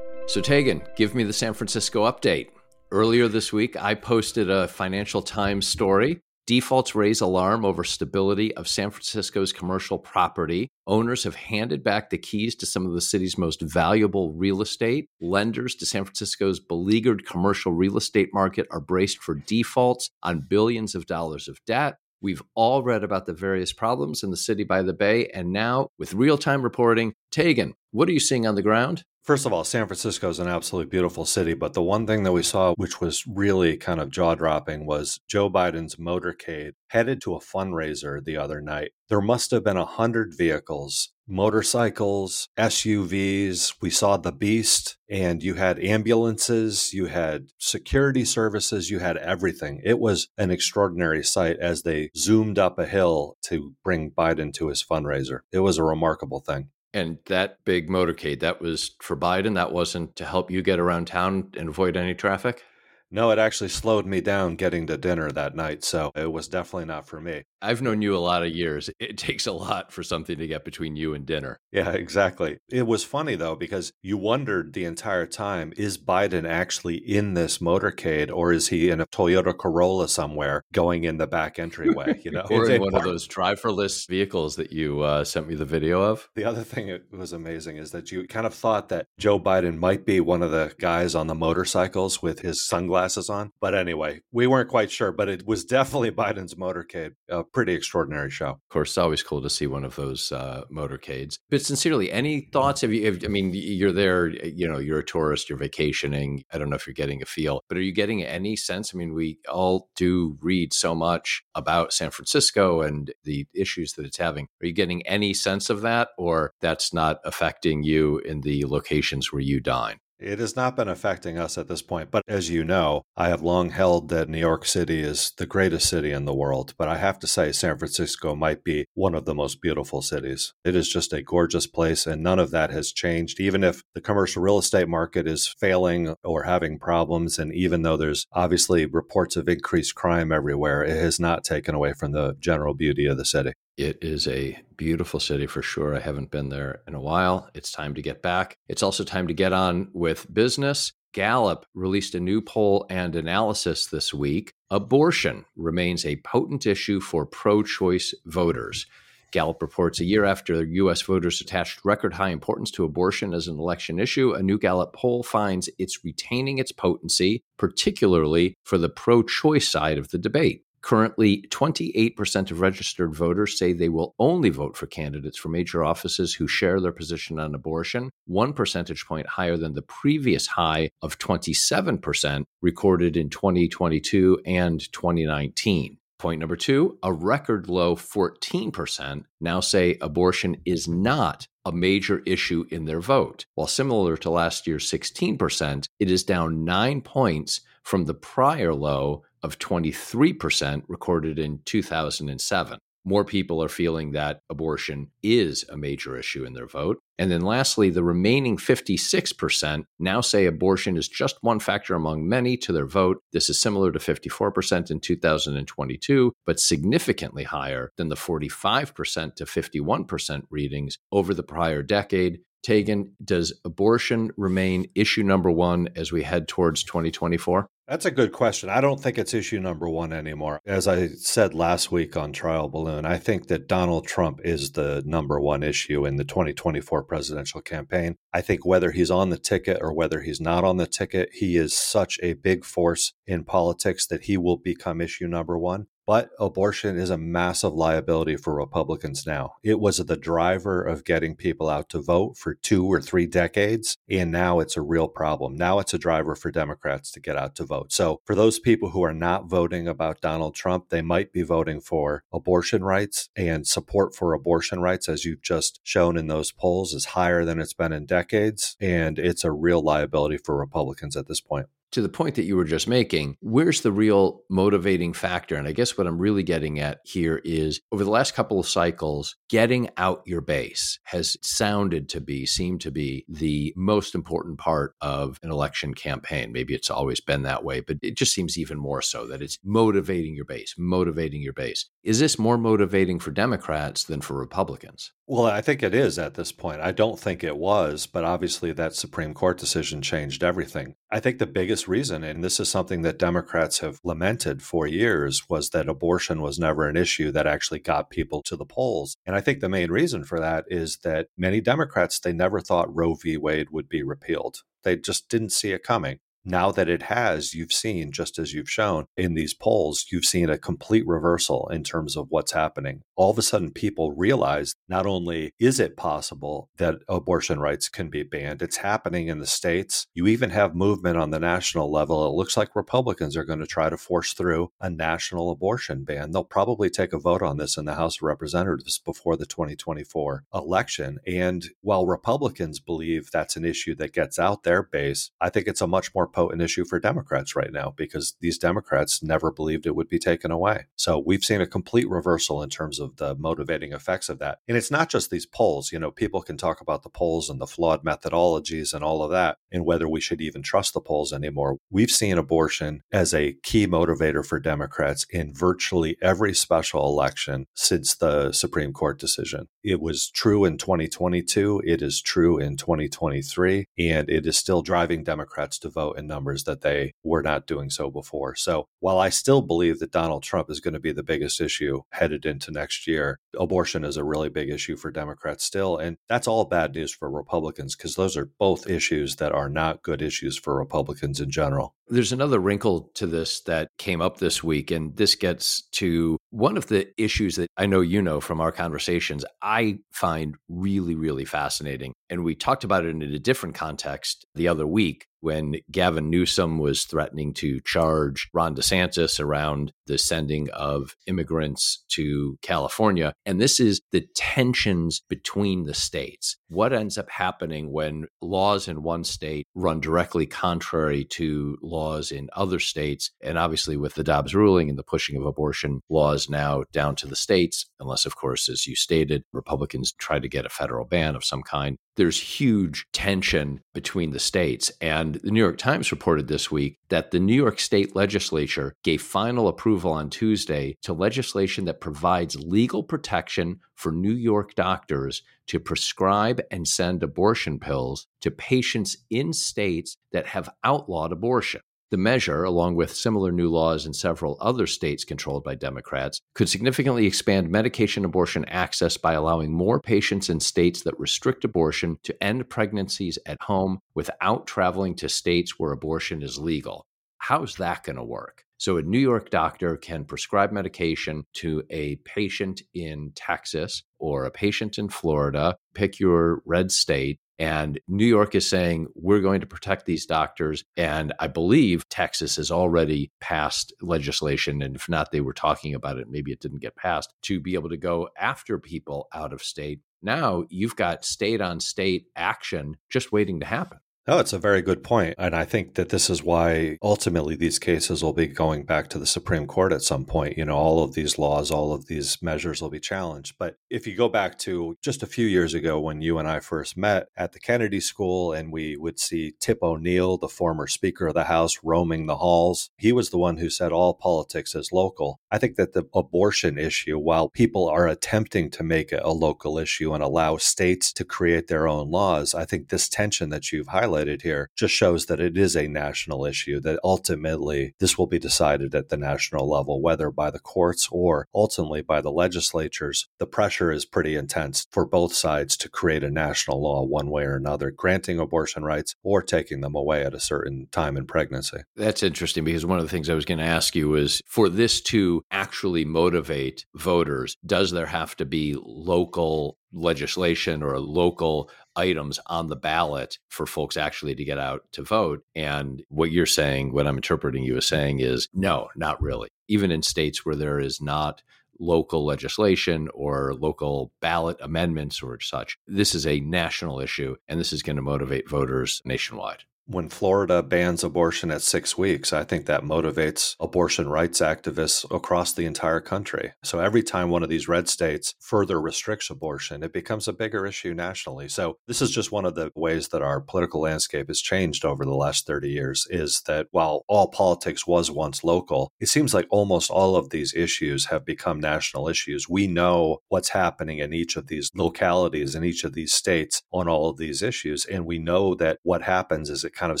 So, 0.26 0.40
Taegan, 0.40 0.86
give 0.96 1.14
me 1.14 1.22
the 1.22 1.34
San 1.34 1.52
Francisco 1.52 2.10
update. 2.10 2.48
Earlier 2.90 3.28
this 3.28 3.52
week, 3.52 3.76
I 3.76 3.92
posted 3.92 4.48
a 4.48 4.68
Financial 4.68 5.20
Times 5.20 5.66
story 5.66 6.22
Defaults 6.48 6.94
raise 6.94 7.20
alarm 7.20 7.66
over 7.66 7.84
stability 7.84 8.56
of 8.56 8.66
San 8.66 8.88
Francisco's 8.90 9.52
commercial 9.52 9.98
property. 9.98 10.70
Owners 10.86 11.24
have 11.24 11.34
handed 11.34 11.84
back 11.84 12.08
the 12.08 12.16
keys 12.16 12.54
to 12.54 12.64
some 12.64 12.86
of 12.86 12.94
the 12.94 13.02
city's 13.02 13.36
most 13.36 13.60
valuable 13.60 14.32
real 14.32 14.62
estate. 14.62 15.10
Lenders 15.20 15.74
to 15.74 15.84
San 15.84 16.04
Francisco's 16.04 16.58
beleaguered 16.58 17.26
commercial 17.26 17.74
real 17.74 17.98
estate 17.98 18.30
market 18.32 18.66
are 18.70 18.80
braced 18.80 19.18
for 19.18 19.34
defaults 19.34 20.08
on 20.22 20.46
billions 20.48 20.94
of 20.94 21.04
dollars 21.04 21.48
of 21.48 21.58
debt. 21.66 21.96
We've 22.22 22.42
all 22.54 22.82
read 22.82 23.04
about 23.04 23.26
the 23.26 23.34
various 23.34 23.74
problems 23.74 24.22
in 24.22 24.30
the 24.30 24.36
city 24.38 24.64
by 24.64 24.80
the 24.80 24.94
bay. 24.94 25.26
And 25.26 25.52
now, 25.52 25.88
with 25.98 26.14
real 26.14 26.38
time 26.38 26.62
reporting, 26.62 27.12
Taegan, 27.30 27.72
what 27.90 28.08
are 28.08 28.12
you 28.12 28.20
seeing 28.20 28.46
on 28.46 28.54
the 28.54 28.62
ground? 28.62 29.02
First 29.28 29.44
of 29.44 29.52
all, 29.52 29.62
San 29.62 29.86
Francisco 29.86 30.30
is 30.30 30.38
an 30.38 30.48
absolutely 30.48 30.88
beautiful 30.88 31.26
city, 31.26 31.52
but 31.52 31.74
the 31.74 31.82
one 31.82 32.06
thing 32.06 32.22
that 32.22 32.32
we 32.32 32.42
saw, 32.42 32.72
which 32.76 32.98
was 32.98 33.26
really 33.26 33.76
kind 33.76 34.00
of 34.00 34.10
jaw 34.10 34.34
dropping, 34.34 34.86
was 34.86 35.20
Joe 35.28 35.50
Biden's 35.50 35.96
motorcade 35.96 36.72
headed 36.86 37.20
to 37.20 37.34
a 37.34 37.38
fundraiser 37.38 38.24
the 38.24 38.38
other 38.38 38.62
night. 38.62 38.92
There 39.10 39.20
must 39.20 39.50
have 39.50 39.62
been 39.62 39.76
a 39.76 39.84
hundred 39.84 40.32
vehicles, 40.34 41.12
motorcycles, 41.26 42.48
SUVs. 42.56 43.74
We 43.82 43.90
saw 43.90 44.16
the 44.16 44.32
beast, 44.32 44.96
and 45.10 45.42
you 45.42 45.56
had 45.56 45.78
ambulances, 45.78 46.94
you 46.94 47.04
had 47.04 47.48
security 47.58 48.24
services, 48.24 48.88
you 48.88 48.98
had 48.98 49.18
everything. 49.18 49.82
It 49.84 49.98
was 49.98 50.28
an 50.38 50.50
extraordinary 50.50 51.22
sight 51.22 51.58
as 51.60 51.82
they 51.82 52.08
zoomed 52.16 52.58
up 52.58 52.78
a 52.78 52.86
hill 52.86 53.36
to 53.42 53.74
bring 53.84 54.10
Biden 54.10 54.54
to 54.54 54.68
his 54.68 54.82
fundraiser. 54.82 55.40
It 55.52 55.58
was 55.58 55.76
a 55.76 55.84
remarkable 55.84 56.40
thing. 56.40 56.70
And 56.94 57.18
that 57.26 57.64
big 57.64 57.88
motorcade, 57.88 58.40
that 58.40 58.60
was 58.60 58.92
for 59.00 59.16
Biden. 59.16 59.54
That 59.54 59.72
wasn't 59.72 60.16
to 60.16 60.24
help 60.24 60.50
you 60.50 60.62
get 60.62 60.78
around 60.78 61.06
town 61.06 61.50
and 61.56 61.68
avoid 61.68 61.96
any 61.96 62.14
traffic? 62.14 62.64
No, 63.10 63.30
it 63.30 63.38
actually 63.38 63.68
slowed 63.68 64.06
me 64.06 64.20
down 64.20 64.56
getting 64.56 64.86
to 64.86 64.98
dinner 64.98 65.30
that 65.30 65.56
night. 65.56 65.82
So 65.82 66.10
it 66.14 66.30
was 66.30 66.48
definitely 66.48 66.84
not 66.86 67.08
for 67.08 67.20
me. 67.20 67.42
I've 67.62 67.82
known 67.82 68.02
you 68.02 68.14
a 68.14 68.18
lot 68.18 68.42
of 68.42 68.50
years. 68.50 68.90
It 69.08 69.16
takes 69.16 69.46
a 69.46 69.52
lot 69.52 69.90
for 69.92 70.02
something 70.02 70.36
to 70.38 70.46
get 70.46 70.64
between 70.64 70.94
you 70.94 71.14
and 71.14 71.24
dinner. 71.24 71.60
Yeah, 71.72 71.92
exactly. 71.92 72.58
It 72.68 72.86
was 72.86 73.04
funny 73.04 73.36
though, 73.36 73.54
because 73.54 73.92
you 74.02 74.18
wondered 74.18 74.74
the 74.74 74.84
entire 74.84 75.24
time 75.24 75.72
is 75.76 75.96
Biden 75.96 76.46
actually 76.46 76.96
in 76.96 77.34
this 77.34 77.58
motorcade 77.58 78.30
or 78.30 78.52
is 78.52 78.68
he 78.68 78.90
in 78.90 79.00
a 79.00 79.06
Toyota 79.06 79.56
Corolla 79.56 80.08
somewhere 80.08 80.62
going 80.74 81.04
in 81.04 81.16
the 81.16 81.26
back 81.26 81.58
entryway? 81.58 82.20
You 82.22 82.30
know, 82.32 82.46
or 82.50 82.68
in 82.68 82.82
one 82.82 82.94
of 82.94 83.04
those 83.04 83.26
driverless 83.26 84.06
vehicles 84.08 84.56
that 84.56 84.72
you 84.72 85.00
uh, 85.00 85.24
sent 85.24 85.48
me 85.48 85.54
the 85.54 85.64
video 85.64 86.02
of. 86.02 86.28
The 86.34 86.44
other 86.44 86.64
thing 86.64 86.88
that 86.88 87.10
was 87.16 87.32
amazing 87.32 87.76
is 87.76 87.92
that 87.92 88.10
you 88.10 88.26
kind 88.26 88.46
of 88.46 88.52
thought 88.52 88.90
that 88.90 89.06
Joe 89.18 89.38
Biden 89.38 89.78
might 89.78 90.04
be 90.04 90.20
one 90.20 90.42
of 90.42 90.50
the 90.50 90.74
guys 90.78 91.14
on 91.14 91.28
the 91.28 91.34
motorcycles 91.34 92.20
with 92.20 92.40
his 92.40 92.66
sunglasses 92.66 92.97
glasses 92.98 93.30
on. 93.30 93.52
But 93.60 93.76
anyway, 93.76 94.22
we 94.32 94.48
weren't 94.48 94.68
quite 94.68 94.90
sure, 94.90 95.12
but 95.12 95.28
it 95.28 95.46
was 95.46 95.64
definitely 95.64 96.10
Biden's 96.22 96.54
motorcade. 96.54 97.12
A 97.28 97.44
pretty 97.44 97.74
extraordinary 97.74 98.30
show. 98.30 98.50
Of 98.50 98.68
course, 98.70 98.90
it's 98.90 98.98
always 98.98 99.22
cool 99.22 99.40
to 99.42 99.50
see 99.50 99.68
one 99.68 99.84
of 99.84 99.94
those 99.94 100.32
uh, 100.32 100.64
motorcades. 100.72 101.38
But 101.48 101.62
sincerely, 101.62 102.10
any 102.10 102.48
thoughts? 102.52 102.80
Have 102.80 102.92
you? 102.92 103.18
I 103.24 103.28
mean, 103.28 103.52
you're 103.54 103.92
there. 103.92 104.28
You 104.28 104.68
know, 104.68 104.78
you're 104.78 104.98
a 104.98 105.04
tourist. 105.04 105.48
You're 105.48 105.58
vacationing. 105.58 106.42
I 106.52 106.58
don't 106.58 106.70
know 106.70 106.76
if 106.76 106.86
you're 106.86 106.94
getting 106.94 107.22
a 107.22 107.26
feel, 107.26 107.60
but 107.68 107.78
are 107.78 107.82
you 107.82 107.92
getting 107.92 108.24
any 108.24 108.56
sense? 108.56 108.92
I 108.92 108.98
mean, 108.98 109.14
we 109.14 109.38
all 109.48 109.90
do 109.94 110.36
read 110.40 110.72
so 110.72 110.94
much 110.94 111.44
about 111.54 111.92
San 111.92 112.10
Francisco 112.10 112.82
and 112.82 113.12
the 113.22 113.46
issues 113.54 113.92
that 113.92 114.06
it's 114.06 114.18
having. 114.18 114.48
Are 114.60 114.66
you 114.66 114.72
getting 114.72 115.06
any 115.06 115.34
sense 115.34 115.70
of 115.70 115.82
that, 115.82 116.08
or 116.18 116.52
that's 116.60 116.92
not 116.92 117.20
affecting 117.24 117.84
you 117.84 118.18
in 118.18 118.40
the 118.40 118.64
locations 118.66 119.32
where 119.32 119.42
you 119.42 119.60
dine? 119.60 119.98
It 120.20 120.40
has 120.40 120.56
not 120.56 120.74
been 120.74 120.88
affecting 120.88 121.38
us 121.38 121.56
at 121.56 121.68
this 121.68 121.80
point, 121.80 122.10
but 122.10 122.24
as 122.26 122.50
you 122.50 122.64
know, 122.64 123.02
I 123.16 123.28
have 123.28 123.40
long 123.40 123.70
held 123.70 124.08
that 124.08 124.28
New 124.28 124.38
York 124.38 124.64
City 124.64 125.00
is 125.00 125.32
the 125.36 125.46
greatest 125.46 125.88
city 125.88 126.10
in 126.10 126.24
the 126.24 126.34
world. 126.34 126.74
But 126.76 126.88
I 126.88 126.96
have 126.96 127.20
to 127.20 127.28
say, 127.28 127.52
San 127.52 127.78
Francisco 127.78 128.34
might 128.34 128.64
be 128.64 128.86
one 128.94 129.14
of 129.14 129.26
the 129.26 129.34
most 129.34 129.62
beautiful 129.62 130.02
cities. 130.02 130.54
It 130.64 130.74
is 130.74 130.88
just 130.88 131.12
a 131.12 131.22
gorgeous 131.22 131.68
place, 131.68 132.04
and 132.04 132.20
none 132.20 132.40
of 132.40 132.50
that 132.50 132.70
has 132.70 132.90
changed. 132.90 133.38
Even 133.38 133.62
if 133.62 133.84
the 133.94 134.00
commercial 134.00 134.42
real 134.42 134.58
estate 134.58 134.88
market 134.88 135.28
is 135.28 135.46
failing 135.46 136.16
or 136.24 136.42
having 136.42 136.80
problems, 136.80 137.38
and 137.38 137.54
even 137.54 137.82
though 137.82 137.96
there's 137.96 138.26
obviously 138.32 138.86
reports 138.86 139.36
of 139.36 139.48
increased 139.48 139.94
crime 139.94 140.32
everywhere, 140.32 140.82
it 140.82 140.96
has 140.96 141.20
not 141.20 141.44
taken 141.44 141.76
away 141.76 141.92
from 141.92 142.10
the 142.10 142.34
general 142.40 142.74
beauty 142.74 143.06
of 143.06 143.18
the 143.18 143.24
city. 143.24 143.52
It 143.78 143.98
is 144.02 144.26
a 144.26 144.58
beautiful 144.76 145.20
city 145.20 145.46
for 145.46 145.62
sure. 145.62 145.94
I 145.94 146.00
haven't 146.00 146.32
been 146.32 146.48
there 146.48 146.82
in 146.88 146.94
a 146.94 147.00
while. 147.00 147.48
It's 147.54 147.70
time 147.70 147.94
to 147.94 148.02
get 148.02 148.22
back. 148.22 148.56
It's 148.68 148.82
also 148.82 149.04
time 149.04 149.28
to 149.28 149.34
get 149.34 149.52
on 149.52 149.90
with 149.92 150.26
business. 150.34 150.92
Gallup 151.12 151.64
released 151.74 152.16
a 152.16 152.20
new 152.20 152.40
poll 152.40 152.86
and 152.90 153.14
analysis 153.14 153.86
this 153.86 154.12
week. 154.12 154.52
Abortion 154.68 155.44
remains 155.54 156.04
a 156.04 156.20
potent 156.24 156.66
issue 156.66 156.98
for 156.98 157.24
pro 157.24 157.62
choice 157.62 158.14
voters. 158.26 158.84
Gallup 159.30 159.62
reports 159.62 160.00
a 160.00 160.04
year 160.04 160.24
after 160.24 160.64
U.S. 160.64 161.02
voters 161.02 161.40
attached 161.40 161.84
record 161.84 162.14
high 162.14 162.30
importance 162.30 162.72
to 162.72 162.84
abortion 162.84 163.32
as 163.32 163.46
an 163.46 163.60
election 163.60 164.00
issue, 164.00 164.32
a 164.32 164.42
new 164.42 164.58
Gallup 164.58 164.92
poll 164.92 165.22
finds 165.22 165.68
it's 165.78 166.04
retaining 166.04 166.58
its 166.58 166.72
potency, 166.72 167.42
particularly 167.58 168.54
for 168.64 168.76
the 168.76 168.88
pro 168.88 169.22
choice 169.22 169.68
side 169.68 169.98
of 169.98 170.08
the 170.08 170.18
debate. 170.18 170.64
Currently, 170.80 171.42
28% 171.50 172.50
of 172.50 172.60
registered 172.60 173.14
voters 173.14 173.58
say 173.58 173.72
they 173.72 173.88
will 173.88 174.14
only 174.18 174.50
vote 174.50 174.76
for 174.76 174.86
candidates 174.86 175.36
for 175.36 175.48
major 175.48 175.84
offices 175.84 176.34
who 176.34 176.46
share 176.46 176.80
their 176.80 176.92
position 176.92 177.38
on 177.38 177.54
abortion, 177.54 178.10
one 178.26 178.52
percentage 178.52 179.06
point 179.06 179.26
higher 179.26 179.56
than 179.56 179.74
the 179.74 179.82
previous 179.82 180.46
high 180.46 180.90
of 181.02 181.18
27% 181.18 182.44
recorded 182.62 183.16
in 183.16 183.28
2022 183.28 184.40
and 184.46 184.80
2019. 184.92 185.98
Point 186.18 186.40
number 186.40 186.56
two 186.56 186.98
a 187.04 187.12
record 187.12 187.68
low 187.68 187.94
14% 187.94 189.24
now 189.40 189.60
say 189.60 189.96
abortion 190.00 190.56
is 190.64 190.88
not 190.88 191.46
a 191.64 191.70
major 191.70 192.22
issue 192.26 192.64
in 192.70 192.86
their 192.86 193.00
vote. 193.00 193.46
While 193.54 193.68
similar 193.68 194.16
to 194.16 194.30
last 194.30 194.66
year's 194.66 194.90
16%, 194.90 195.86
it 196.00 196.10
is 196.10 196.24
down 196.24 196.64
nine 196.64 197.02
points 197.02 197.60
from 197.84 198.06
the 198.06 198.14
prior 198.14 198.74
low 198.74 199.22
of 199.42 199.58
23% 199.58 200.82
recorded 200.88 201.38
in 201.38 201.60
2007. 201.64 202.78
More 203.04 203.24
people 203.24 203.62
are 203.62 203.70
feeling 203.70 204.12
that 204.12 204.40
abortion 204.50 205.10
is 205.22 205.64
a 205.70 205.78
major 205.78 206.18
issue 206.18 206.44
in 206.44 206.52
their 206.52 206.66
vote. 206.66 206.98
And 207.18 207.30
then 207.30 207.40
lastly, 207.40 207.88
the 207.88 208.04
remaining 208.04 208.58
56% 208.58 209.84
now 209.98 210.20
say 210.20 210.44
abortion 210.44 210.96
is 210.96 211.08
just 211.08 211.38
one 211.40 211.58
factor 211.58 211.94
among 211.94 212.28
many 212.28 212.56
to 212.58 212.72
their 212.72 212.86
vote. 212.86 213.22
This 213.32 213.48
is 213.48 213.58
similar 213.58 213.92
to 213.92 213.98
54% 213.98 214.90
in 214.90 215.00
2022, 215.00 216.32
but 216.44 216.60
significantly 216.60 217.44
higher 217.44 217.92
than 217.96 218.08
the 218.08 218.14
45% 218.14 219.34
to 219.36 219.44
51% 219.44 220.42
readings 220.50 220.98
over 221.10 221.32
the 221.32 221.42
prior 221.42 221.82
decade. 221.82 222.40
Taegan, 222.66 223.12
does 223.24 223.52
abortion 223.64 224.30
remain 224.36 224.86
issue 224.94 225.22
number 225.22 225.50
one 225.50 225.88
as 225.96 226.12
we 226.12 226.22
head 226.22 226.48
towards 226.48 226.82
2024? 226.84 227.68
That's 227.88 228.04
a 228.04 228.10
good 228.10 228.32
question. 228.32 228.68
I 228.68 228.82
don't 228.82 229.00
think 229.00 229.16
it's 229.16 229.32
issue 229.32 229.58
number 229.60 229.88
one 229.88 230.12
anymore. 230.12 230.60
As 230.66 230.86
I 230.86 231.08
said 231.08 231.54
last 231.54 231.90
week 231.90 232.18
on 232.18 232.34
Trial 232.34 232.68
Balloon, 232.68 233.06
I 233.06 233.16
think 233.16 233.48
that 233.48 233.66
Donald 233.66 234.06
Trump 234.06 234.40
is 234.44 234.72
the 234.72 235.02
number 235.06 235.40
one 235.40 235.62
issue 235.62 236.04
in 236.04 236.16
the 236.16 236.24
2024 236.24 237.02
presidential 237.04 237.62
campaign. 237.62 238.16
I 238.30 238.42
think 238.42 238.66
whether 238.66 238.90
he's 238.90 239.10
on 239.10 239.30
the 239.30 239.38
ticket 239.38 239.78
or 239.80 239.94
whether 239.94 240.20
he's 240.20 240.38
not 240.38 240.64
on 240.64 240.76
the 240.76 240.86
ticket, 240.86 241.30
he 241.32 241.56
is 241.56 241.72
such 241.72 242.18
a 242.22 242.34
big 242.34 242.66
force 242.66 243.14
in 243.26 243.44
politics 243.44 244.06
that 244.08 244.24
he 244.24 244.36
will 244.36 244.58
become 244.58 245.00
issue 245.00 245.26
number 245.26 245.58
one. 245.58 245.86
But 246.08 246.30
abortion 246.40 246.98
is 246.98 247.10
a 247.10 247.18
massive 247.18 247.74
liability 247.74 248.38
for 248.38 248.54
Republicans 248.54 249.26
now. 249.26 249.56
It 249.62 249.78
was 249.78 249.98
the 249.98 250.16
driver 250.16 250.82
of 250.82 251.04
getting 251.04 251.36
people 251.36 251.68
out 251.68 251.90
to 251.90 252.00
vote 252.00 252.38
for 252.38 252.54
two 252.54 252.86
or 252.90 253.02
three 253.02 253.26
decades, 253.26 253.98
and 254.08 254.32
now 254.32 254.58
it's 254.58 254.78
a 254.78 254.80
real 254.80 255.06
problem. 255.06 255.54
Now 255.54 255.80
it's 255.80 255.92
a 255.92 255.98
driver 255.98 256.34
for 256.34 256.50
Democrats 256.50 257.10
to 257.10 257.20
get 257.20 257.36
out 257.36 257.54
to 257.56 257.66
vote. 257.66 257.92
So, 257.92 258.22
for 258.24 258.34
those 258.34 258.58
people 258.58 258.88
who 258.88 259.04
are 259.04 259.12
not 259.12 259.50
voting 259.50 259.86
about 259.86 260.22
Donald 260.22 260.54
Trump, 260.54 260.88
they 260.88 261.02
might 261.02 261.30
be 261.30 261.42
voting 261.42 261.78
for 261.78 262.24
abortion 262.32 262.82
rights 262.82 263.28
and 263.36 263.66
support 263.66 264.14
for 264.14 264.32
abortion 264.32 264.80
rights, 264.80 265.10
as 265.10 265.26
you've 265.26 265.42
just 265.42 265.78
shown 265.82 266.16
in 266.16 266.26
those 266.26 266.52
polls, 266.52 266.94
is 266.94 267.04
higher 267.04 267.44
than 267.44 267.60
it's 267.60 267.74
been 267.74 267.92
in 267.92 268.06
decades. 268.06 268.78
And 268.80 269.18
it's 269.18 269.44
a 269.44 269.52
real 269.52 269.82
liability 269.82 270.38
for 270.38 270.56
Republicans 270.56 271.18
at 271.18 271.28
this 271.28 271.42
point. 271.42 271.66
To 271.92 272.02
the 272.02 272.08
point 272.08 272.34
that 272.34 272.44
you 272.44 272.56
were 272.56 272.64
just 272.64 272.88
making, 272.88 273.36
where's 273.40 273.80
the 273.80 273.92
real 273.92 274.42
motivating 274.50 275.12
factor? 275.12 275.56
And 275.56 275.66
I 275.66 275.72
guess 275.72 275.96
what 275.96 276.06
I'm 276.06 276.18
really 276.18 276.42
getting 276.42 276.78
at 276.80 277.00
here 277.04 277.40
is 277.44 277.80
over 277.92 278.04
the 278.04 278.10
last 278.10 278.34
couple 278.34 278.60
of 278.60 278.68
cycles, 278.68 279.36
getting 279.48 279.88
out 279.96 280.22
your 280.26 280.40
base 280.40 280.98
has 281.04 281.36
sounded 281.42 282.08
to 282.10 282.20
be, 282.20 282.46
seemed 282.46 282.80
to 282.82 282.90
be 282.90 283.24
the 283.28 283.72
most 283.76 284.14
important 284.14 284.58
part 284.58 284.94
of 285.00 285.38
an 285.42 285.50
election 285.50 285.94
campaign. 285.94 286.52
Maybe 286.52 286.74
it's 286.74 286.90
always 286.90 287.20
been 287.20 287.42
that 287.42 287.64
way, 287.64 287.80
but 287.80 287.98
it 288.02 288.16
just 288.16 288.34
seems 288.34 288.58
even 288.58 288.78
more 288.78 289.02
so 289.02 289.26
that 289.26 289.42
it's 289.42 289.58
motivating 289.64 290.34
your 290.34 290.44
base, 290.44 290.74
motivating 290.78 291.42
your 291.42 291.52
base. 291.52 291.86
Is 292.02 292.20
this 292.20 292.38
more 292.38 292.58
motivating 292.58 293.18
for 293.18 293.30
Democrats 293.30 294.04
than 294.04 294.20
for 294.20 294.34
Republicans? 294.34 295.12
Well, 295.30 295.44
I 295.44 295.60
think 295.60 295.82
it 295.82 295.94
is 295.94 296.18
at 296.18 296.34
this 296.34 296.52
point. 296.52 296.80
I 296.80 296.90
don't 296.90 297.20
think 297.20 297.44
it 297.44 297.58
was, 297.58 298.06
but 298.06 298.24
obviously 298.24 298.72
that 298.72 298.94
Supreme 298.94 299.34
Court 299.34 299.58
decision 299.58 300.00
changed 300.00 300.42
everything. 300.42 300.94
I 301.10 301.20
think 301.20 301.38
the 301.38 301.46
biggest 301.46 301.86
reason, 301.86 302.24
and 302.24 302.42
this 302.42 302.58
is 302.58 302.70
something 302.70 303.02
that 303.02 303.18
Democrats 303.18 303.80
have 303.80 304.00
lamented 304.02 304.62
for 304.62 304.86
years, 304.86 305.46
was 305.46 305.68
that 305.70 305.86
abortion 305.86 306.40
was 306.40 306.58
never 306.58 306.88
an 306.88 306.96
issue 306.96 307.30
that 307.32 307.46
actually 307.46 307.80
got 307.80 308.08
people 308.08 308.42
to 308.44 308.56
the 308.56 308.64
polls. 308.64 309.18
And 309.26 309.36
I 309.36 309.42
think 309.42 309.60
the 309.60 309.68
main 309.68 309.90
reason 309.90 310.24
for 310.24 310.40
that 310.40 310.64
is 310.68 310.96
that 311.04 311.26
many 311.36 311.60
Democrats, 311.60 312.18
they 312.18 312.32
never 312.32 312.60
thought 312.62 312.96
Roe 312.96 313.12
v. 313.12 313.36
Wade 313.36 313.68
would 313.70 313.90
be 313.90 314.02
repealed. 314.02 314.62
They 314.82 314.96
just 314.96 315.28
didn't 315.28 315.52
see 315.52 315.72
it 315.72 315.82
coming. 315.82 316.20
Now 316.48 316.70
that 316.72 316.88
it 316.88 317.02
has, 317.02 317.52
you've 317.52 317.74
seen, 317.74 318.10
just 318.10 318.38
as 318.38 318.54
you've 318.54 318.70
shown 318.70 319.04
in 319.18 319.34
these 319.34 319.52
polls, 319.52 320.06
you've 320.10 320.24
seen 320.24 320.48
a 320.48 320.56
complete 320.56 321.06
reversal 321.06 321.68
in 321.70 321.84
terms 321.84 322.16
of 322.16 322.28
what's 322.30 322.52
happening. 322.52 323.02
All 323.16 323.30
of 323.30 323.36
a 323.36 323.42
sudden, 323.42 323.70
people 323.70 324.12
realize 324.12 324.74
not 324.88 325.04
only 325.04 325.52
is 325.60 325.78
it 325.78 325.94
possible 325.94 326.70
that 326.78 327.00
abortion 327.06 327.60
rights 327.60 327.90
can 327.90 328.08
be 328.08 328.22
banned, 328.22 328.62
it's 328.62 328.78
happening 328.78 329.28
in 329.28 329.40
the 329.40 329.46
states. 329.46 330.06
You 330.14 330.26
even 330.26 330.48
have 330.48 330.74
movement 330.74 331.18
on 331.18 331.32
the 331.32 331.38
national 331.38 331.92
level. 331.92 332.26
It 332.26 332.34
looks 332.34 332.56
like 332.56 332.74
Republicans 332.74 333.36
are 333.36 333.44
going 333.44 333.58
to 333.58 333.66
try 333.66 333.90
to 333.90 333.98
force 333.98 334.32
through 334.32 334.70
a 334.80 334.88
national 334.88 335.50
abortion 335.50 336.04
ban. 336.04 336.30
They'll 336.30 336.44
probably 336.44 336.88
take 336.88 337.12
a 337.12 337.18
vote 337.18 337.42
on 337.42 337.58
this 337.58 337.76
in 337.76 337.84
the 337.84 337.96
House 337.96 338.16
of 338.16 338.22
Representatives 338.22 338.98
before 338.98 339.36
the 339.36 339.44
2024 339.44 340.44
election. 340.54 341.18
And 341.26 341.66
while 341.82 342.06
Republicans 342.06 342.80
believe 342.80 343.30
that's 343.30 343.56
an 343.56 343.66
issue 343.66 343.94
that 343.96 344.14
gets 344.14 344.38
out 344.38 344.62
their 344.62 344.82
base, 344.82 345.30
I 345.42 345.50
think 345.50 345.66
it's 345.66 345.82
a 345.82 345.86
much 345.86 346.14
more 346.14 346.26
potent 346.38 346.62
issue 346.62 346.84
for 346.84 347.00
Democrats 347.00 347.56
right 347.56 347.72
now 347.72 347.92
because 347.96 348.36
these 348.40 348.58
Democrats 348.58 349.24
never 349.24 349.50
believed 349.50 349.86
it 349.86 349.96
would 349.96 350.08
be 350.08 350.20
taken 350.20 350.52
away. 350.52 350.86
So 350.94 351.18
we've 351.18 351.42
seen 351.42 351.60
a 351.60 351.66
complete 351.66 352.08
reversal 352.08 352.62
in 352.62 352.70
terms 352.70 353.00
of 353.00 353.16
the 353.16 353.34
motivating 353.34 353.92
effects 353.92 354.28
of 354.28 354.38
that. 354.38 354.60
And 354.68 354.76
it's 354.76 354.90
not 354.90 355.10
just 355.10 355.30
these 355.30 355.46
polls. 355.46 355.90
You 355.90 355.98
know, 355.98 356.12
people 356.12 356.40
can 356.40 356.56
talk 356.56 356.80
about 356.80 357.02
the 357.02 357.08
polls 357.08 357.50
and 357.50 357.60
the 357.60 357.66
flawed 357.66 358.04
methodologies 358.04 358.94
and 358.94 359.02
all 359.02 359.24
of 359.24 359.32
that 359.32 359.56
and 359.72 359.84
whether 359.84 360.08
we 360.08 360.20
should 360.20 360.40
even 360.40 360.62
trust 360.62 360.94
the 360.94 361.00
polls 361.00 361.32
anymore. 361.32 361.78
We've 361.90 362.08
seen 362.08 362.38
abortion 362.38 363.02
as 363.10 363.34
a 363.34 363.54
key 363.64 363.88
motivator 363.88 364.46
for 364.46 364.60
Democrats 364.60 365.26
in 365.30 365.52
virtually 365.52 366.16
every 366.22 366.54
special 366.54 367.04
election 367.04 367.66
since 367.74 368.14
the 368.14 368.52
Supreme 368.52 368.92
Court 368.92 369.18
decision. 369.18 369.66
It 369.82 370.00
was 370.00 370.30
true 370.30 370.64
in 370.64 370.78
2022, 370.78 371.82
it 371.84 372.00
is 372.00 372.22
true 372.22 372.58
in 372.58 372.76
2023, 372.76 373.86
and 373.98 374.30
it 374.30 374.46
is 374.46 374.56
still 374.56 374.82
driving 374.82 375.24
Democrats 375.24 375.78
to 375.80 375.88
vote 375.88 376.17
in 376.18 376.26
numbers 376.26 376.64
that 376.64 376.82
they 376.82 377.12
were 377.22 377.42
not 377.42 377.66
doing 377.66 377.90
so 377.90 378.10
before. 378.10 378.54
So 378.54 378.86
while 379.00 379.18
I 379.18 379.28
still 379.28 379.62
believe 379.62 380.00
that 380.00 380.10
Donald 380.10 380.42
Trump 380.42 380.70
is 380.70 380.80
going 380.80 380.94
to 380.94 381.00
be 381.00 381.12
the 381.12 381.22
biggest 381.22 381.60
issue 381.60 382.02
headed 382.10 382.44
into 382.44 382.70
next 382.70 383.06
year, 383.06 383.38
abortion 383.58 384.04
is 384.04 384.16
a 384.16 384.24
really 384.24 384.48
big 384.48 384.70
issue 384.70 384.96
for 384.96 385.10
Democrats 385.10 385.64
still. 385.64 385.96
And 385.96 386.16
that's 386.28 386.48
all 386.48 386.64
bad 386.64 386.94
news 386.94 387.14
for 387.14 387.30
Republicans 387.30 387.96
because 387.96 388.16
those 388.16 388.36
are 388.36 388.50
both 388.58 388.88
issues 388.88 389.36
that 389.36 389.52
are 389.52 389.68
not 389.68 390.02
good 390.02 390.20
issues 390.20 390.58
for 390.58 390.76
Republicans 390.76 391.40
in 391.40 391.50
general. 391.50 391.94
There's 392.10 392.32
another 392.32 392.58
wrinkle 392.58 393.10
to 393.14 393.26
this 393.26 393.60
that 393.62 393.88
came 393.98 394.22
up 394.22 394.38
this 394.38 394.64
week, 394.64 394.90
and 394.90 395.14
this 395.16 395.34
gets 395.34 395.82
to 395.92 396.38
one 396.50 396.78
of 396.78 396.86
the 396.86 397.08
issues 397.22 397.56
that 397.56 397.68
I 397.76 397.84
know 397.84 398.00
you 398.00 398.22
know 398.22 398.40
from 398.40 398.62
our 398.62 398.72
conversations, 398.72 399.44
I 399.60 399.98
find 400.10 400.56
really, 400.68 401.14
really 401.14 401.44
fascinating. 401.44 402.14
And 402.30 402.44
we 402.44 402.54
talked 402.54 402.84
about 402.84 403.04
it 403.04 403.10
in 403.10 403.22
a 403.22 403.38
different 403.38 403.74
context 403.74 404.46
the 404.54 404.68
other 404.68 404.86
week 404.86 405.26
when 405.40 405.76
Gavin 405.90 406.30
Newsom 406.30 406.78
was 406.78 407.04
threatening 407.04 407.54
to 407.54 407.80
charge 407.80 408.48
Ron 408.52 408.74
DeSantis 408.74 409.40
around 409.40 409.92
the 410.06 410.18
sending 410.18 410.68
of 410.70 411.14
immigrants 411.26 412.04
to 412.08 412.58
California. 412.62 413.32
And 413.46 413.60
this 413.60 413.78
is 413.78 414.00
the 414.10 414.26
tensions 414.34 415.22
between 415.28 415.84
the 415.84 415.94
states. 415.94 416.56
What 416.68 416.92
ends 416.92 417.18
up 417.18 417.30
happening 417.30 417.92
when 417.92 418.26
laws 418.40 418.88
in 418.88 419.02
one 419.02 419.24
state 419.24 419.66
run 419.74 420.00
directly 420.00 420.46
contrary 420.46 421.24
to 421.24 421.78
laws 421.82 422.32
in 422.32 422.48
other 422.54 422.78
states? 422.78 423.30
And 423.42 423.58
obviously, 423.58 423.96
with 423.96 424.14
the 424.14 424.24
Dobbs 424.24 424.54
ruling 424.54 424.88
and 424.88 424.98
the 424.98 425.02
pushing 425.02 425.36
of 425.36 425.46
abortion 425.46 426.00
laws 426.08 426.48
now 426.48 426.84
down 426.92 427.16
to 427.16 427.26
the 427.26 427.36
states, 427.36 427.86
unless, 428.00 428.26
of 428.26 428.36
course, 428.36 428.68
as 428.68 428.86
you 428.86 428.96
stated, 428.96 429.44
Republicans 429.52 430.12
try 430.18 430.38
to 430.38 430.48
get 430.48 430.66
a 430.66 430.70
federal 430.70 431.04
ban 431.04 431.36
of 431.36 431.44
some 431.44 431.62
kind, 431.62 431.96
there's 432.16 432.40
huge 432.40 433.06
tension 433.12 433.80
between 433.94 434.32
the 434.32 434.40
states. 434.40 434.90
And 435.00 435.27
the 435.32 435.50
New 435.50 435.60
York 435.60 435.78
Times 435.78 436.10
reported 436.10 436.48
this 436.48 436.70
week 436.70 436.98
that 437.08 437.30
the 437.30 437.40
New 437.40 437.54
York 437.54 437.80
State 437.80 438.14
legislature 438.14 438.94
gave 439.02 439.22
final 439.22 439.68
approval 439.68 440.12
on 440.12 440.30
Tuesday 440.30 440.96
to 441.02 441.12
legislation 441.12 441.84
that 441.86 442.00
provides 442.00 442.56
legal 442.56 443.02
protection 443.02 443.80
for 443.94 444.12
New 444.12 444.32
York 444.32 444.74
doctors 444.74 445.42
to 445.68 445.80
prescribe 445.80 446.60
and 446.70 446.86
send 446.86 447.22
abortion 447.22 447.78
pills 447.78 448.26
to 448.40 448.50
patients 448.50 449.16
in 449.30 449.52
states 449.52 450.16
that 450.32 450.46
have 450.46 450.70
outlawed 450.84 451.32
abortion. 451.32 451.80
The 452.10 452.16
measure, 452.16 452.64
along 452.64 452.94
with 452.94 453.14
similar 453.14 453.52
new 453.52 453.68
laws 453.68 454.06
in 454.06 454.14
several 454.14 454.56
other 454.62 454.86
states 454.86 455.24
controlled 455.24 455.62
by 455.62 455.74
Democrats, 455.74 456.40
could 456.54 456.70
significantly 456.70 457.26
expand 457.26 457.68
medication 457.68 458.24
abortion 458.24 458.64
access 458.64 459.18
by 459.18 459.34
allowing 459.34 459.74
more 459.74 460.00
patients 460.00 460.48
in 460.48 460.58
states 460.60 461.02
that 461.02 461.20
restrict 461.20 461.64
abortion 461.64 462.16
to 462.22 462.42
end 462.42 462.70
pregnancies 462.70 463.38
at 463.44 463.60
home 463.60 463.98
without 464.14 464.66
traveling 464.66 465.14
to 465.16 465.28
states 465.28 465.78
where 465.78 465.92
abortion 465.92 466.40
is 466.42 466.58
legal. 466.58 467.04
How's 467.36 467.74
that 467.76 468.04
going 468.04 468.16
to 468.16 468.24
work? 468.24 468.64
So, 468.78 468.96
a 468.96 469.02
New 469.02 469.18
York 469.18 469.50
doctor 469.50 469.96
can 469.98 470.24
prescribe 470.24 470.72
medication 470.72 471.44
to 471.54 471.82
a 471.90 472.16
patient 472.24 472.80
in 472.94 473.32
Texas 473.34 474.02
or 474.18 474.44
a 474.44 474.50
patient 474.50 474.98
in 474.98 475.10
Florida, 475.10 475.76
pick 475.94 476.18
your 476.18 476.62
red 476.64 476.90
state, 476.90 477.38
and 477.58 477.98
New 478.06 478.26
York 478.26 478.54
is 478.54 478.68
saying, 478.68 479.08
we're 479.14 479.40
going 479.40 479.60
to 479.60 479.66
protect 479.66 480.06
these 480.06 480.26
doctors. 480.26 480.84
And 480.96 481.32
I 481.40 481.48
believe 481.48 482.08
Texas 482.08 482.56
has 482.56 482.70
already 482.70 483.32
passed 483.40 483.92
legislation. 484.00 484.80
And 484.82 484.94
if 484.94 485.08
not, 485.08 485.32
they 485.32 485.40
were 485.40 485.52
talking 485.52 485.94
about 485.94 486.18
it. 486.18 486.30
Maybe 486.30 486.52
it 486.52 486.60
didn't 486.60 486.82
get 486.82 486.96
passed 486.96 487.34
to 487.42 487.60
be 487.60 487.74
able 487.74 487.88
to 487.88 487.96
go 487.96 488.28
after 488.38 488.78
people 488.78 489.28
out 489.32 489.52
of 489.52 489.62
state. 489.62 490.00
Now 490.22 490.64
you've 490.68 490.96
got 490.96 491.24
state 491.24 491.60
on 491.60 491.80
state 491.80 492.26
action 492.36 492.96
just 493.10 493.32
waiting 493.32 493.60
to 493.60 493.66
happen. 493.66 493.98
No, 494.28 494.40
it's 494.40 494.52
a 494.52 494.58
very 494.58 494.82
good 494.82 495.02
point. 495.02 495.36
And 495.38 495.56
I 495.56 495.64
think 495.64 495.94
that 495.94 496.10
this 496.10 496.28
is 496.28 496.42
why 496.42 496.98
ultimately 497.02 497.56
these 497.56 497.78
cases 497.78 498.22
will 498.22 498.34
be 498.34 498.46
going 498.46 498.82
back 498.84 499.08
to 499.08 499.18
the 499.18 499.24
Supreme 499.24 499.66
Court 499.66 499.90
at 499.90 500.02
some 500.02 500.26
point. 500.26 500.58
You 500.58 500.66
know, 500.66 500.76
all 500.76 501.02
of 501.02 501.14
these 501.14 501.38
laws, 501.38 501.70
all 501.70 501.94
of 501.94 502.08
these 502.08 502.42
measures 502.42 502.82
will 502.82 502.90
be 502.90 503.00
challenged. 503.00 503.54
But 503.58 503.76
if 503.88 504.06
you 504.06 504.14
go 504.14 504.28
back 504.28 504.58
to 504.58 504.98
just 505.00 505.22
a 505.22 505.26
few 505.26 505.46
years 505.46 505.72
ago 505.72 505.98
when 505.98 506.20
you 506.20 506.36
and 506.36 506.46
I 506.46 506.60
first 506.60 506.94
met 506.94 507.28
at 507.38 507.52
the 507.52 507.58
Kennedy 507.58 508.00
School 508.00 508.52
and 508.52 508.70
we 508.70 508.98
would 508.98 509.18
see 509.18 509.54
Tip 509.60 509.78
O'Neill, 509.82 510.36
the 510.36 510.46
former 510.46 510.86
Speaker 510.86 511.28
of 511.28 511.32
the 511.32 511.44
House, 511.44 511.78
roaming 511.82 512.26
the 512.26 512.36
halls, 512.36 512.90
he 512.98 513.12
was 513.12 513.30
the 513.30 513.38
one 513.38 513.56
who 513.56 513.70
said 513.70 513.92
all 513.92 514.12
politics 514.12 514.74
is 514.74 514.92
local. 514.92 515.40
I 515.50 515.56
think 515.56 515.76
that 515.76 515.94
the 515.94 516.04
abortion 516.12 516.76
issue, 516.76 517.18
while 517.18 517.48
people 517.48 517.88
are 517.88 518.06
attempting 518.06 518.70
to 518.72 518.82
make 518.82 519.10
it 519.10 519.22
a 519.24 519.32
local 519.32 519.78
issue 519.78 520.12
and 520.12 520.22
allow 520.22 520.58
states 520.58 521.14
to 521.14 521.24
create 521.24 521.68
their 521.68 521.88
own 521.88 522.10
laws, 522.10 522.54
I 522.54 522.66
think 522.66 522.90
this 522.90 523.08
tension 523.08 523.48
that 523.48 523.72
you've 523.72 523.86
highlighted 523.86 524.17
here 524.42 524.70
just 524.76 524.94
shows 524.94 525.26
that 525.26 525.40
it 525.40 525.56
is 525.56 525.76
a 525.76 525.86
national 525.86 526.44
issue, 526.44 526.80
that 526.80 527.00
ultimately 527.04 527.94
this 528.00 528.18
will 528.18 528.26
be 528.26 528.38
decided 528.38 528.94
at 528.94 529.08
the 529.08 529.16
national 529.16 529.68
level, 529.70 530.02
whether 530.02 530.30
by 530.30 530.50
the 530.50 530.58
courts 530.58 531.08
or 531.10 531.46
ultimately 531.54 532.02
by 532.02 532.20
the 532.20 532.30
legislatures. 532.30 533.28
The 533.38 533.46
pressure 533.46 533.92
is 533.92 534.04
pretty 534.04 534.36
intense 534.36 534.86
for 534.90 535.06
both 535.06 535.32
sides 535.34 535.76
to 535.78 535.88
create 535.88 536.24
a 536.24 536.30
national 536.30 536.82
law 536.82 537.04
one 537.04 537.30
way 537.30 537.44
or 537.44 537.54
another, 537.54 537.90
granting 537.90 538.38
abortion 538.38 538.84
rights 538.84 539.14
or 539.22 539.42
taking 539.42 539.80
them 539.80 539.94
away 539.94 540.24
at 540.24 540.34
a 540.34 540.40
certain 540.40 540.88
time 540.90 541.16
in 541.16 541.26
pregnancy. 541.26 541.78
That's 541.96 542.22
interesting 542.22 542.64
because 542.64 542.86
one 542.86 542.98
of 542.98 543.04
the 543.04 543.10
things 543.10 543.30
I 543.30 543.34
was 543.34 543.44
going 543.44 543.58
to 543.58 543.64
ask 543.64 543.94
you 543.94 544.08
was 544.08 544.42
for 544.46 544.68
this 544.68 545.00
to 545.02 545.42
actually 545.50 546.04
motivate 546.04 546.84
voters, 546.94 547.56
does 547.64 547.90
there 547.90 548.06
have 548.06 548.36
to 548.36 548.44
be 548.44 548.76
local 548.80 549.78
legislation 549.92 550.82
or 550.82 550.98
local 550.98 551.70
items 551.98 552.38
on 552.46 552.68
the 552.68 552.76
ballot 552.76 553.38
for 553.48 553.66
folks 553.66 553.96
actually 553.96 554.34
to 554.36 554.44
get 554.44 554.58
out 554.58 554.84
to 554.92 555.02
vote. 555.02 555.44
And 555.54 556.02
what 556.08 556.30
you're 556.30 556.46
saying, 556.46 556.92
what 556.92 557.06
I'm 557.06 557.16
interpreting 557.16 557.64
you 557.64 557.76
as 557.76 557.86
saying 557.86 558.20
is 558.20 558.48
no, 558.54 558.88
not 558.96 559.20
really. 559.20 559.48
Even 559.66 559.90
in 559.90 560.02
states 560.02 560.46
where 560.46 560.56
there 560.56 560.78
is 560.78 561.00
not 561.00 561.42
local 561.80 562.24
legislation 562.24 563.08
or 563.14 563.54
local 563.54 564.12
ballot 564.20 564.56
amendments 564.60 565.22
or 565.22 565.38
such, 565.40 565.78
this 565.86 566.14
is 566.14 566.26
a 566.26 566.40
national 566.40 567.00
issue 567.00 567.36
and 567.48 567.58
this 567.58 567.72
is 567.72 567.82
going 567.82 567.96
to 567.96 568.02
motivate 568.02 568.48
voters 568.48 569.02
nationwide. 569.04 569.64
When 569.90 570.10
Florida 570.10 570.62
bans 570.62 571.02
abortion 571.02 571.50
at 571.50 571.62
six 571.62 571.96
weeks, 571.96 572.30
I 572.30 572.44
think 572.44 572.66
that 572.66 572.82
motivates 572.82 573.56
abortion 573.58 574.06
rights 574.10 574.40
activists 574.40 575.10
across 575.10 575.54
the 575.54 575.64
entire 575.64 576.00
country. 576.00 576.52
So 576.62 576.78
every 576.78 577.02
time 577.02 577.30
one 577.30 577.42
of 577.42 577.48
these 577.48 577.68
red 577.68 577.88
states 577.88 578.34
further 578.38 578.78
restricts 578.78 579.30
abortion, 579.30 579.82
it 579.82 579.94
becomes 579.94 580.28
a 580.28 580.34
bigger 580.34 580.66
issue 580.66 580.92
nationally. 580.92 581.48
So 581.48 581.78
this 581.86 582.02
is 582.02 582.10
just 582.10 582.30
one 582.30 582.44
of 582.44 582.54
the 582.54 582.70
ways 582.74 583.08
that 583.08 583.22
our 583.22 583.40
political 583.40 583.80
landscape 583.80 584.28
has 584.28 584.42
changed 584.42 584.84
over 584.84 585.06
the 585.06 585.14
last 585.14 585.46
30 585.46 585.70
years 585.70 586.06
is 586.10 586.42
that 586.42 586.66
while 586.70 587.06
all 587.08 587.28
politics 587.28 587.86
was 587.86 588.10
once 588.10 588.44
local, 588.44 588.92
it 589.00 589.08
seems 589.08 589.32
like 589.32 589.46
almost 589.48 589.90
all 589.90 590.16
of 590.16 590.28
these 590.28 590.52
issues 590.52 591.06
have 591.06 591.24
become 591.24 591.60
national 591.60 592.10
issues. 592.10 592.46
We 592.46 592.66
know 592.66 593.22
what's 593.28 593.48
happening 593.48 594.00
in 594.00 594.12
each 594.12 594.36
of 594.36 594.48
these 594.48 594.70
localities, 594.74 595.54
in 595.54 595.64
each 595.64 595.82
of 595.82 595.94
these 595.94 596.12
states 596.12 596.60
on 596.74 596.88
all 596.88 597.08
of 597.08 597.16
these 597.16 597.40
issues. 597.40 597.86
And 597.86 598.04
we 598.04 598.18
know 598.18 598.54
that 598.56 598.80
what 598.82 599.00
happens 599.00 599.48
is 599.48 599.64
it 599.64 599.77
kind 599.78 599.92
of 599.92 600.00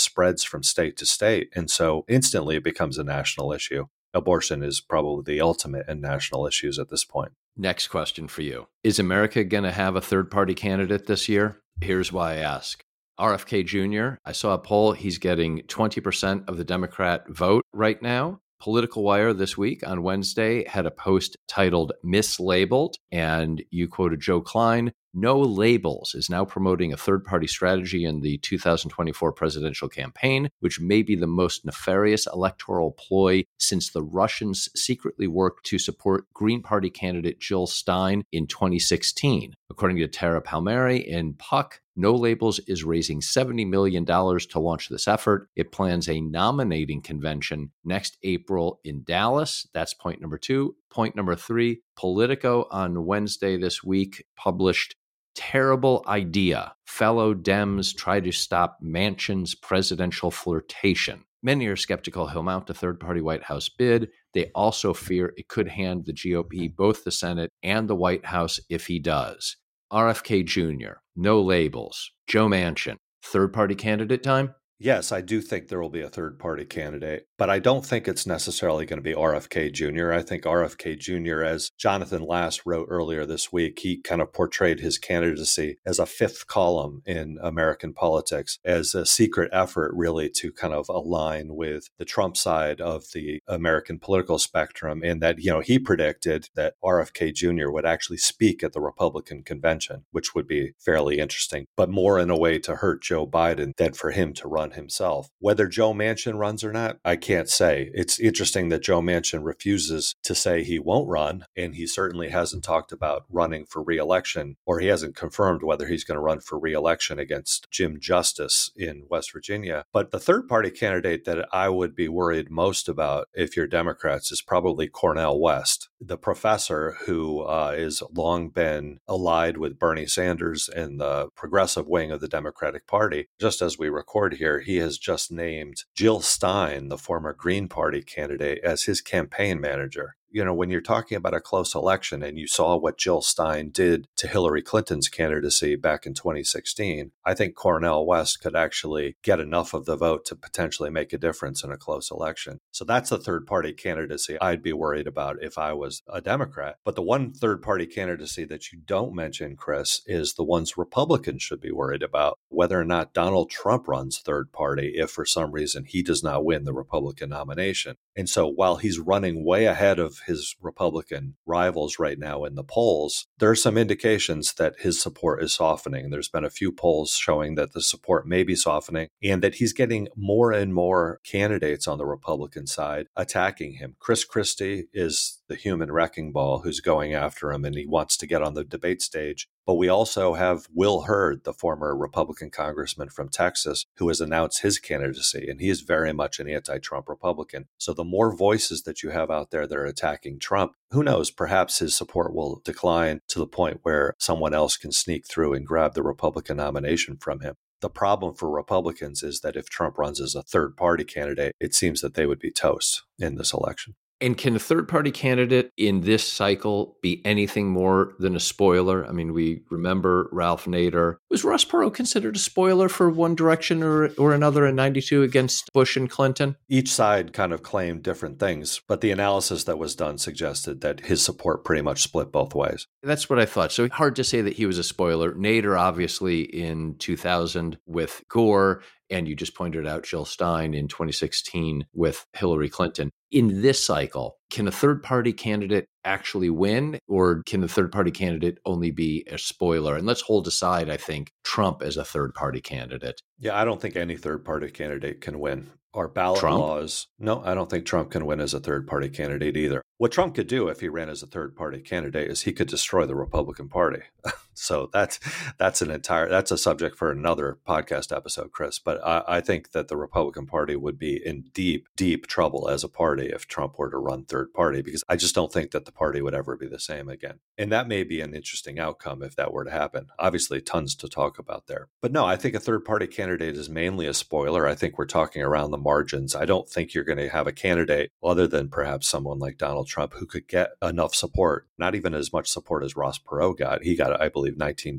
spreads 0.00 0.42
from 0.42 0.62
state 0.62 0.96
to 0.96 1.06
state. 1.06 1.50
And 1.54 1.70
so 1.70 2.04
instantly 2.08 2.56
it 2.56 2.64
becomes 2.64 2.98
a 2.98 3.04
national 3.04 3.52
issue. 3.52 3.86
Abortion 4.12 4.62
is 4.62 4.80
probably 4.80 5.22
the 5.34 5.40
ultimate 5.40 5.88
in 5.88 6.00
national 6.00 6.46
issues 6.46 6.78
at 6.78 6.88
this 6.88 7.04
point. 7.04 7.32
Next 7.56 7.88
question 7.88 8.26
for 8.26 8.42
you 8.42 8.66
Is 8.82 8.98
America 8.98 9.44
going 9.44 9.64
to 9.64 9.70
have 9.70 9.96
a 9.96 10.00
third 10.00 10.30
party 10.30 10.54
candidate 10.54 11.06
this 11.06 11.28
year? 11.28 11.60
Here's 11.80 12.12
why 12.12 12.34
I 12.34 12.36
ask. 12.36 12.82
RFK 13.20 13.66
Jr., 13.66 14.16
I 14.24 14.32
saw 14.32 14.54
a 14.54 14.58
poll, 14.58 14.92
he's 14.92 15.18
getting 15.18 15.62
20% 15.62 16.48
of 16.48 16.56
the 16.56 16.64
Democrat 16.64 17.28
vote 17.28 17.64
right 17.72 18.00
now. 18.00 18.40
Political 18.60 19.02
Wire 19.04 19.32
this 19.32 19.56
week 19.56 19.86
on 19.86 20.02
Wednesday 20.02 20.64
had 20.66 20.86
a 20.86 20.90
post 20.90 21.36
titled 21.46 21.92
Mislabeled, 22.04 22.94
and 23.12 23.62
you 23.70 23.88
quoted 23.88 24.20
Joe 24.20 24.40
Klein. 24.40 24.92
No 25.20 25.40
Labels 25.40 26.14
is 26.14 26.30
now 26.30 26.44
promoting 26.44 26.92
a 26.92 26.96
third 26.96 27.24
party 27.24 27.48
strategy 27.48 28.04
in 28.04 28.20
the 28.20 28.38
2024 28.38 29.32
presidential 29.32 29.88
campaign, 29.88 30.48
which 30.60 30.78
may 30.78 31.02
be 31.02 31.16
the 31.16 31.26
most 31.26 31.64
nefarious 31.64 32.28
electoral 32.32 32.92
ploy 32.92 33.42
since 33.58 33.90
the 33.90 34.04
Russians 34.04 34.68
secretly 34.76 35.26
worked 35.26 35.66
to 35.66 35.78
support 35.80 36.32
Green 36.34 36.62
Party 36.62 36.88
candidate 36.88 37.40
Jill 37.40 37.66
Stein 37.66 38.22
in 38.30 38.46
2016. 38.46 39.54
According 39.68 39.96
to 39.96 40.06
Tara 40.06 40.40
Palmieri 40.40 40.98
in 40.98 41.34
Puck, 41.34 41.80
no 41.96 42.14
Labels 42.14 42.60
is 42.68 42.84
raising 42.84 43.20
$70 43.20 43.68
million 43.68 44.06
to 44.06 44.60
launch 44.60 44.88
this 44.88 45.08
effort. 45.08 45.48
It 45.56 45.72
plans 45.72 46.08
a 46.08 46.20
nominating 46.20 47.02
convention 47.02 47.72
next 47.84 48.18
April 48.22 48.78
in 48.84 49.02
Dallas. 49.02 49.66
That's 49.74 49.94
point 49.94 50.20
number 50.20 50.38
two. 50.38 50.76
Point 50.90 51.16
number 51.16 51.34
three 51.34 51.80
Politico 51.96 52.68
on 52.70 53.04
Wednesday 53.04 53.56
this 53.56 53.82
week 53.82 54.24
published 54.36 54.94
terrible 55.38 56.04
idea. 56.08 56.74
Fellow 56.84 57.32
Dems 57.32 57.96
try 57.96 58.18
to 58.18 58.32
stop 58.32 58.78
Manchin's 58.82 59.54
presidential 59.54 60.32
flirtation. 60.32 61.22
Many 61.44 61.68
are 61.68 61.76
skeptical 61.76 62.26
he'll 62.26 62.42
mount 62.42 62.68
a 62.68 62.74
third 62.74 62.98
party 62.98 63.20
White 63.20 63.44
House 63.44 63.68
bid. 63.68 64.08
They 64.34 64.50
also 64.52 64.92
fear 64.92 65.32
it 65.36 65.46
could 65.46 65.68
hand 65.68 66.06
the 66.06 66.12
GOP 66.12 66.74
both 66.74 67.04
the 67.04 67.12
Senate 67.12 67.52
and 67.62 67.88
the 67.88 67.94
White 67.94 68.26
House 68.26 68.58
if 68.68 68.88
he 68.88 68.98
does. 68.98 69.56
RFK 69.92 70.44
Jr., 70.44 70.94
no 71.14 71.40
labels, 71.40 72.10
Joe 72.26 72.48
Manchin, 72.48 72.96
third 73.22 73.52
party 73.52 73.76
candidate 73.76 74.24
time? 74.24 74.56
Yes, 74.80 75.10
I 75.10 75.22
do 75.22 75.40
think 75.40 75.66
there 75.66 75.80
will 75.80 75.88
be 75.88 76.02
a 76.02 76.08
third 76.08 76.38
party 76.38 76.64
candidate, 76.64 77.26
but 77.36 77.50
I 77.50 77.58
don't 77.58 77.84
think 77.84 78.06
it's 78.06 78.28
necessarily 78.28 78.86
going 78.86 78.98
to 78.98 79.02
be 79.02 79.12
RFK 79.12 79.72
Jr. 79.72 80.12
I 80.12 80.22
think 80.22 80.44
RFK 80.44 80.96
Jr., 80.96 81.42
as 81.42 81.72
Jonathan 81.76 82.22
Last 82.22 82.62
wrote 82.64 82.86
earlier 82.88 83.26
this 83.26 83.52
week, 83.52 83.80
he 83.80 83.96
kind 83.96 84.22
of 84.22 84.32
portrayed 84.32 84.78
his 84.78 84.96
candidacy 84.96 85.78
as 85.84 85.98
a 85.98 86.06
fifth 86.06 86.46
column 86.46 87.02
in 87.04 87.38
American 87.42 87.92
politics, 87.92 88.60
as 88.64 88.94
a 88.94 89.04
secret 89.04 89.50
effort 89.52 89.92
really 89.96 90.30
to 90.36 90.52
kind 90.52 90.72
of 90.72 90.88
align 90.88 91.56
with 91.56 91.90
the 91.98 92.04
Trump 92.04 92.36
side 92.36 92.80
of 92.80 93.06
the 93.12 93.40
American 93.48 93.98
political 93.98 94.38
spectrum. 94.38 95.02
And 95.02 95.20
that, 95.20 95.40
you 95.40 95.50
know, 95.50 95.60
he 95.60 95.80
predicted 95.80 96.50
that 96.54 96.74
RFK 96.84 97.34
Jr. 97.34 97.70
would 97.70 97.84
actually 97.84 98.18
speak 98.18 98.62
at 98.62 98.74
the 98.74 98.80
Republican 98.80 99.42
convention, 99.42 100.04
which 100.12 100.36
would 100.36 100.46
be 100.46 100.74
fairly 100.78 101.18
interesting, 101.18 101.66
but 101.76 101.90
more 101.90 102.20
in 102.20 102.30
a 102.30 102.38
way 102.38 102.60
to 102.60 102.76
hurt 102.76 103.02
Joe 103.02 103.26
Biden 103.26 103.72
than 103.76 103.92
for 103.92 104.12
him 104.12 104.32
to 104.34 104.46
run 104.46 104.67
himself. 104.72 105.30
Whether 105.38 105.66
Joe 105.66 105.92
Manchin 105.92 106.38
runs 106.38 106.64
or 106.64 106.72
not, 106.72 106.98
I 107.04 107.16
can't 107.16 107.48
say. 107.48 107.90
It's 107.94 108.18
interesting 108.18 108.68
that 108.68 108.82
Joe 108.82 109.00
Manchin 109.00 109.44
refuses 109.44 110.14
to 110.24 110.34
say 110.34 110.62
he 110.62 110.78
won't 110.78 111.08
run, 111.08 111.44
and 111.56 111.74
he 111.74 111.86
certainly 111.86 112.28
hasn't 112.30 112.64
talked 112.64 112.92
about 112.92 113.24
running 113.28 113.64
for 113.66 113.82
reelection, 113.82 114.56
or 114.66 114.80
he 114.80 114.86
hasn't 114.88 115.16
confirmed 115.16 115.62
whether 115.62 115.86
he's 115.86 116.04
going 116.04 116.16
to 116.16 116.22
run 116.22 116.40
for 116.40 116.58
reelection 116.58 117.18
against 117.18 117.70
Jim 117.70 117.98
Justice 118.00 118.70
in 118.76 119.04
West 119.08 119.32
Virginia. 119.32 119.84
But 119.92 120.10
the 120.10 120.20
third 120.20 120.48
party 120.48 120.70
candidate 120.70 121.24
that 121.24 121.48
I 121.52 121.68
would 121.68 121.94
be 121.94 122.08
worried 122.08 122.50
most 122.50 122.88
about 122.88 123.28
if 123.34 123.56
you're 123.56 123.66
Democrats 123.66 124.32
is 124.32 124.42
probably 124.42 124.88
Cornel 124.88 125.40
West, 125.40 125.87
the 126.00 126.18
professor 126.18 126.96
who 127.06 127.40
uh, 127.42 127.74
is 127.76 128.02
long 128.12 128.48
been 128.50 128.98
allied 129.08 129.56
with 129.56 129.78
Bernie 129.78 130.06
Sanders 130.06 130.68
and 130.68 131.00
the 131.00 131.28
progressive 131.34 131.88
wing 131.88 132.10
of 132.10 132.20
the 132.20 132.28
Democratic 132.28 132.86
Party. 132.86 133.28
Just 133.40 133.62
as 133.62 133.78
we 133.78 133.88
record 133.88 134.34
here, 134.34 134.60
he 134.60 134.76
has 134.76 134.98
just 134.98 135.32
named 135.32 135.84
Jill 135.94 136.20
Stein, 136.20 136.88
the 136.88 136.98
former 136.98 137.32
Green 137.32 137.68
Party 137.68 138.02
candidate, 138.02 138.60
as 138.62 138.84
his 138.84 139.00
campaign 139.00 139.60
manager 139.60 140.16
you 140.30 140.44
know, 140.44 140.54
when 140.54 140.70
you're 140.70 140.80
talking 140.80 141.16
about 141.16 141.34
a 141.34 141.40
close 141.40 141.74
election 141.74 142.22
and 142.22 142.38
you 142.38 142.46
saw 142.46 142.76
what 142.76 142.98
Jill 142.98 143.22
Stein 143.22 143.70
did 143.70 144.06
to 144.16 144.28
Hillary 144.28 144.62
Clinton's 144.62 145.08
candidacy 145.08 145.76
back 145.76 146.06
in 146.06 146.14
2016, 146.14 147.12
I 147.24 147.34
think 147.34 147.54
Cornel 147.54 148.06
West 148.06 148.40
could 148.40 148.54
actually 148.54 149.16
get 149.22 149.40
enough 149.40 149.74
of 149.74 149.86
the 149.86 149.96
vote 149.96 150.24
to 150.26 150.36
potentially 150.36 150.90
make 150.90 151.12
a 151.12 151.18
difference 151.18 151.64
in 151.64 151.72
a 151.72 151.76
close 151.76 152.10
election. 152.10 152.58
So 152.70 152.84
that's 152.84 153.10
the 153.10 153.18
third 153.18 153.46
party 153.46 153.72
candidacy 153.72 154.38
I'd 154.40 154.62
be 154.62 154.72
worried 154.72 155.06
about 155.06 155.42
if 155.42 155.58
I 155.58 155.72
was 155.72 156.02
a 156.08 156.20
Democrat. 156.20 156.76
But 156.84 156.94
the 156.94 157.02
one 157.02 157.32
third 157.32 157.62
party 157.62 157.86
candidacy 157.86 158.44
that 158.46 158.72
you 158.72 158.80
don't 158.84 159.14
mention, 159.14 159.56
Chris, 159.56 160.02
is 160.06 160.34
the 160.34 160.44
ones 160.44 160.76
Republicans 160.76 161.42
should 161.42 161.60
be 161.60 161.72
worried 161.72 162.02
about 162.02 162.38
whether 162.48 162.78
or 162.78 162.84
not 162.84 163.14
Donald 163.14 163.50
Trump 163.50 163.88
runs 163.88 164.18
third 164.18 164.52
party 164.52 164.92
if 164.96 165.10
for 165.10 165.24
some 165.24 165.52
reason 165.52 165.84
he 165.84 166.02
does 166.02 166.22
not 166.22 166.44
win 166.44 166.64
the 166.64 166.72
Republican 166.72 167.30
nomination. 167.30 167.96
And 168.16 168.28
so 168.28 168.48
while 168.48 168.76
he's 168.76 168.98
running 168.98 169.44
way 169.44 169.66
ahead 169.66 169.98
of 169.98 170.17
his 170.26 170.56
Republican 170.60 171.36
rivals 171.46 171.98
right 171.98 172.18
now 172.18 172.44
in 172.44 172.54
the 172.54 172.64
polls, 172.64 173.26
there 173.38 173.50
are 173.50 173.56
some 173.56 173.76
indications 173.78 174.54
that 174.54 174.74
his 174.78 175.00
support 175.00 175.42
is 175.42 175.54
softening. 175.54 176.10
There's 176.10 176.28
been 176.28 176.44
a 176.44 176.50
few 176.50 176.72
polls 176.72 177.12
showing 177.12 177.54
that 177.54 177.72
the 177.72 177.82
support 177.82 178.26
may 178.26 178.42
be 178.42 178.54
softening 178.54 179.08
and 179.22 179.42
that 179.42 179.56
he's 179.56 179.72
getting 179.72 180.08
more 180.16 180.52
and 180.52 180.74
more 180.74 181.20
candidates 181.24 181.88
on 181.88 181.98
the 181.98 182.06
Republican 182.06 182.66
side 182.66 183.06
attacking 183.16 183.74
him. 183.74 183.96
Chris 183.98 184.24
Christie 184.24 184.88
is 184.92 185.37
the 185.48 185.56
human 185.56 185.90
wrecking 185.90 186.32
ball 186.32 186.60
who's 186.60 186.80
going 186.80 187.14
after 187.14 187.50
him 187.50 187.64
and 187.64 187.74
he 187.74 187.86
wants 187.86 188.16
to 188.16 188.26
get 188.26 188.42
on 188.42 188.54
the 188.54 188.64
debate 188.64 189.02
stage. 189.02 189.48
But 189.66 189.74
we 189.74 189.88
also 189.88 190.34
have 190.34 190.66
Will 190.72 191.02
Hurd, 191.02 191.44
the 191.44 191.52
former 191.52 191.94
Republican 191.96 192.50
congressman 192.50 193.10
from 193.10 193.28
Texas, 193.28 193.84
who 193.96 194.08
has 194.08 194.20
announced 194.20 194.62
his 194.62 194.78
candidacy, 194.78 195.46
and 195.48 195.60
he 195.60 195.68
is 195.68 195.82
very 195.82 196.12
much 196.12 196.38
an 196.38 196.48
anti 196.48 196.78
Trump 196.78 197.08
Republican. 197.08 197.66
So 197.76 197.92
the 197.92 198.04
more 198.04 198.34
voices 198.34 198.82
that 198.84 199.02
you 199.02 199.10
have 199.10 199.30
out 199.30 199.50
there 199.50 199.66
that 199.66 199.76
are 199.76 199.84
attacking 199.84 200.38
Trump, 200.38 200.72
who 200.90 201.02
knows, 201.02 201.30
perhaps 201.30 201.80
his 201.80 201.94
support 201.94 202.34
will 202.34 202.62
decline 202.64 203.20
to 203.28 203.38
the 203.38 203.46
point 203.46 203.80
where 203.82 204.14
someone 204.18 204.54
else 204.54 204.76
can 204.76 204.92
sneak 204.92 205.26
through 205.26 205.52
and 205.52 205.66
grab 205.66 205.94
the 205.94 206.02
Republican 206.02 206.56
nomination 206.56 207.16
from 207.16 207.40
him. 207.40 207.56
The 207.80 207.90
problem 207.90 208.34
for 208.34 208.50
Republicans 208.50 209.22
is 209.22 209.40
that 209.40 209.54
if 209.54 209.68
Trump 209.68 209.98
runs 209.98 210.20
as 210.20 210.34
a 210.34 210.42
third 210.42 210.76
party 210.76 211.04
candidate, 211.04 211.54
it 211.60 211.74
seems 211.74 212.00
that 212.00 212.14
they 212.14 212.26
would 212.26 212.40
be 212.40 212.50
toast 212.50 213.04
in 213.18 213.36
this 213.36 213.52
election. 213.52 213.94
And 214.20 214.36
can 214.36 214.56
a 214.56 214.58
third 214.58 214.88
party 214.88 215.10
candidate 215.10 215.72
in 215.76 216.00
this 216.00 216.26
cycle 216.26 216.96
be 217.02 217.22
anything 217.24 217.70
more 217.70 218.14
than 218.18 218.34
a 218.34 218.40
spoiler? 218.40 219.06
I 219.06 219.12
mean, 219.12 219.32
we 219.32 219.62
remember 219.70 220.28
Ralph 220.32 220.64
Nader. 220.64 221.16
Was 221.30 221.44
Ross 221.44 221.64
Perot 221.64 221.94
considered 221.94 222.36
a 222.36 222.40
spoiler 222.40 222.88
for 222.88 223.10
one 223.10 223.34
direction 223.34 223.82
or, 223.82 224.08
or 224.18 224.34
another 224.34 224.66
in 224.66 224.74
92 224.74 225.22
against 225.22 225.72
Bush 225.72 225.96
and 225.96 226.10
Clinton? 226.10 226.56
Each 226.68 226.92
side 226.92 227.32
kind 227.32 227.52
of 227.52 227.62
claimed 227.62 228.02
different 228.02 228.40
things, 228.40 228.80
but 228.88 229.00
the 229.00 229.10
analysis 229.10 229.64
that 229.64 229.78
was 229.78 229.94
done 229.94 230.18
suggested 230.18 230.80
that 230.80 231.00
his 231.00 231.22
support 231.22 231.64
pretty 231.64 231.82
much 231.82 232.02
split 232.02 232.32
both 232.32 232.54
ways. 232.54 232.86
That's 233.02 233.30
what 233.30 233.38
I 233.38 233.46
thought. 233.46 233.72
So 233.72 233.88
hard 233.88 234.16
to 234.16 234.24
say 234.24 234.40
that 234.40 234.54
he 234.54 234.66
was 234.66 234.78
a 234.78 234.84
spoiler. 234.84 235.32
Nader, 235.32 235.78
obviously, 235.78 236.42
in 236.42 236.96
2000 236.98 237.78
with 237.86 238.22
Gore 238.28 238.82
and 239.10 239.28
you 239.28 239.34
just 239.34 239.54
pointed 239.54 239.86
out 239.86 240.04
Jill 240.04 240.24
Stein 240.24 240.74
in 240.74 240.88
2016 240.88 241.86
with 241.92 242.26
Hillary 242.32 242.68
Clinton. 242.68 243.10
In 243.30 243.62
this 243.62 243.84
cycle, 243.84 244.38
can 244.50 244.66
a 244.66 244.72
third 244.72 245.02
party 245.02 245.32
candidate 245.32 245.86
actually 246.04 246.48
win, 246.48 246.98
or 247.06 247.42
can 247.44 247.60
the 247.60 247.68
third 247.68 247.92
party 247.92 248.10
candidate 248.10 248.58
only 248.64 248.90
be 248.90 249.26
a 249.30 249.36
spoiler? 249.36 249.96
And 249.96 250.06
let's 250.06 250.22
hold 250.22 250.46
aside, 250.46 250.88
I 250.88 250.96
think, 250.96 251.30
Trump 251.44 251.82
as 251.82 251.96
a 251.96 252.04
third 252.04 252.34
party 252.34 252.60
candidate. 252.60 253.20
Yeah, 253.38 253.58
I 253.58 253.64
don't 253.64 253.80
think 253.80 253.96
any 253.96 254.16
third 254.16 254.44
party 254.44 254.70
candidate 254.70 255.20
can 255.20 255.40
win. 255.40 255.70
Our 255.94 256.08
ballot 256.08 256.40
Trump? 256.40 256.60
laws. 256.60 257.06
No, 257.18 257.42
I 257.44 257.54
don't 257.54 257.68
think 257.68 257.84
Trump 257.84 258.10
can 258.10 258.26
win 258.26 258.40
as 258.40 258.54
a 258.54 258.60
third 258.60 258.86
party 258.86 259.08
candidate 259.08 259.56
either. 259.56 259.82
What 259.96 260.12
Trump 260.12 260.34
could 260.34 260.46
do 260.46 260.68
if 260.68 260.80
he 260.80 260.88
ran 260.88 261.08
as 261.08 261.22
a 261.22 261.26
third 261.26 261.56
party 261.56 261.80
candidate 261.80 262.30
is 262.30 262.42
he 262.42 262.52
could 262.52 262.68
destroy 262.68 263.04
the 263.06 263.16
Republican 263.16 263.68
Party. 263.68 264.02
So 264.60 264.90
that's 264.92 265.20
that's 265.58 265.82
an 265.82 265.90
entire 265.90 266.28
that's 266.28 266.50
a 266.50 266.58
subject 266.58 266.96
for 266.96 267.10
another 267.10 267.58
podcast 267.66 268.14
episode, 268.14 268.52
Chris. 268.52 268.78
But 268.78 269.04
I, 269.04 269.22
I 269.26 269.40
think 269.40 269.72
that 269.72 269.88
the 269.88 269.96
Republican 269.96 270.46
Party 270.46 270.76
would 270.76 270.98
be 270.98 271.20
in 271.24 271.44
deep, 271.52 271.88
deep 271.96 272.26
trouble 272.26 272.68
as 272.68 272.84
a 272.84 272.88
party 272.88 273.26
if 273.26 273.46
Trump 273.46 273.78
were 273.78 273.90
to 273.90 273.98
run 273.98 274.24
third 274.24 274.52
party, 274.52 274.82
because 274.82 275.04
I 275.08 275.16
just 275.16 275.34
don't 275.34 275.52
think 275.52 275.70
that 275.70 275.84
the 275.84 275.92
party 275.92 276.22
would 276.22 276.34
ever 276.34 276.56
be 276.56 276.66
the 276.66 276.78
same 276.78 277.08
again. 277.08 277.40
And 277.56 277.72
that 277.72 277.88
may 277.88 278.04
be 278.04 278.20
an 278.20 278.34
interesting 278.34 278.78
outcome 278.78 279.22
if 279.22 279.36
that 279.36 279.52
were 279.52 279.64
to 279.64 279.70
happen. 279.70 280.08
Obviously, 280.18 280.60
tons 280.60 280.94
to 280.96 281.08
talk 281.08 281.38
about 281.38 281.66
there. 281.66 281.88
But 282.00 282.12
no, 282.12 282.24
I 282.24 282.36
think 282.36 282.54
a 282.54 282.60
third 282.60 282.84
party 282.84 283.06
candidate 283.06 283.56
is 283.56 283.68
mainly 283.68 284.06
a 284.06 284.14
spoiler. 284.14 284.66
I 284.66 284.74
think 284.74 284.98
we're 284.98 285.06
talking 285.06 285.42
around 285.42 285.70
the 285.70 285.78
margins. 285.78 286.34
I 286.34 286.44
don't 286.44 286.68
think 286.68 286.94
you're 286.94 287.04
going 287.04 287.18
to 287.18 287.28
have 287.28 287.46
a 287.46 287.52
candidate 287.52 288.10
other 288.22 288.46
than 288.46 288.68
perhaps 288.68 289.08
someone 289.08 289.38
like 289.38 289.58
Donald 289.58 289.86
Trump 289.86 290.14
who 290.14 290.26
could 290.26 290.48
get 290.48 290.70
enough 290.82 291.14
support, 291.14 291.66
not 291.78 291.94
even 291.94 292.14
as 292.14 292.32
much 292.32 292.48
support 292.48 292.84
as 292.84 292.96
Ross 292.96 293.18
Perot 293.18 293.58
got. 293.58 293.82
He 293.82 293.96
got, 293.96 294.20
I 294.20 294.28
believe, 294.28 294.47
19% 294.56 294.94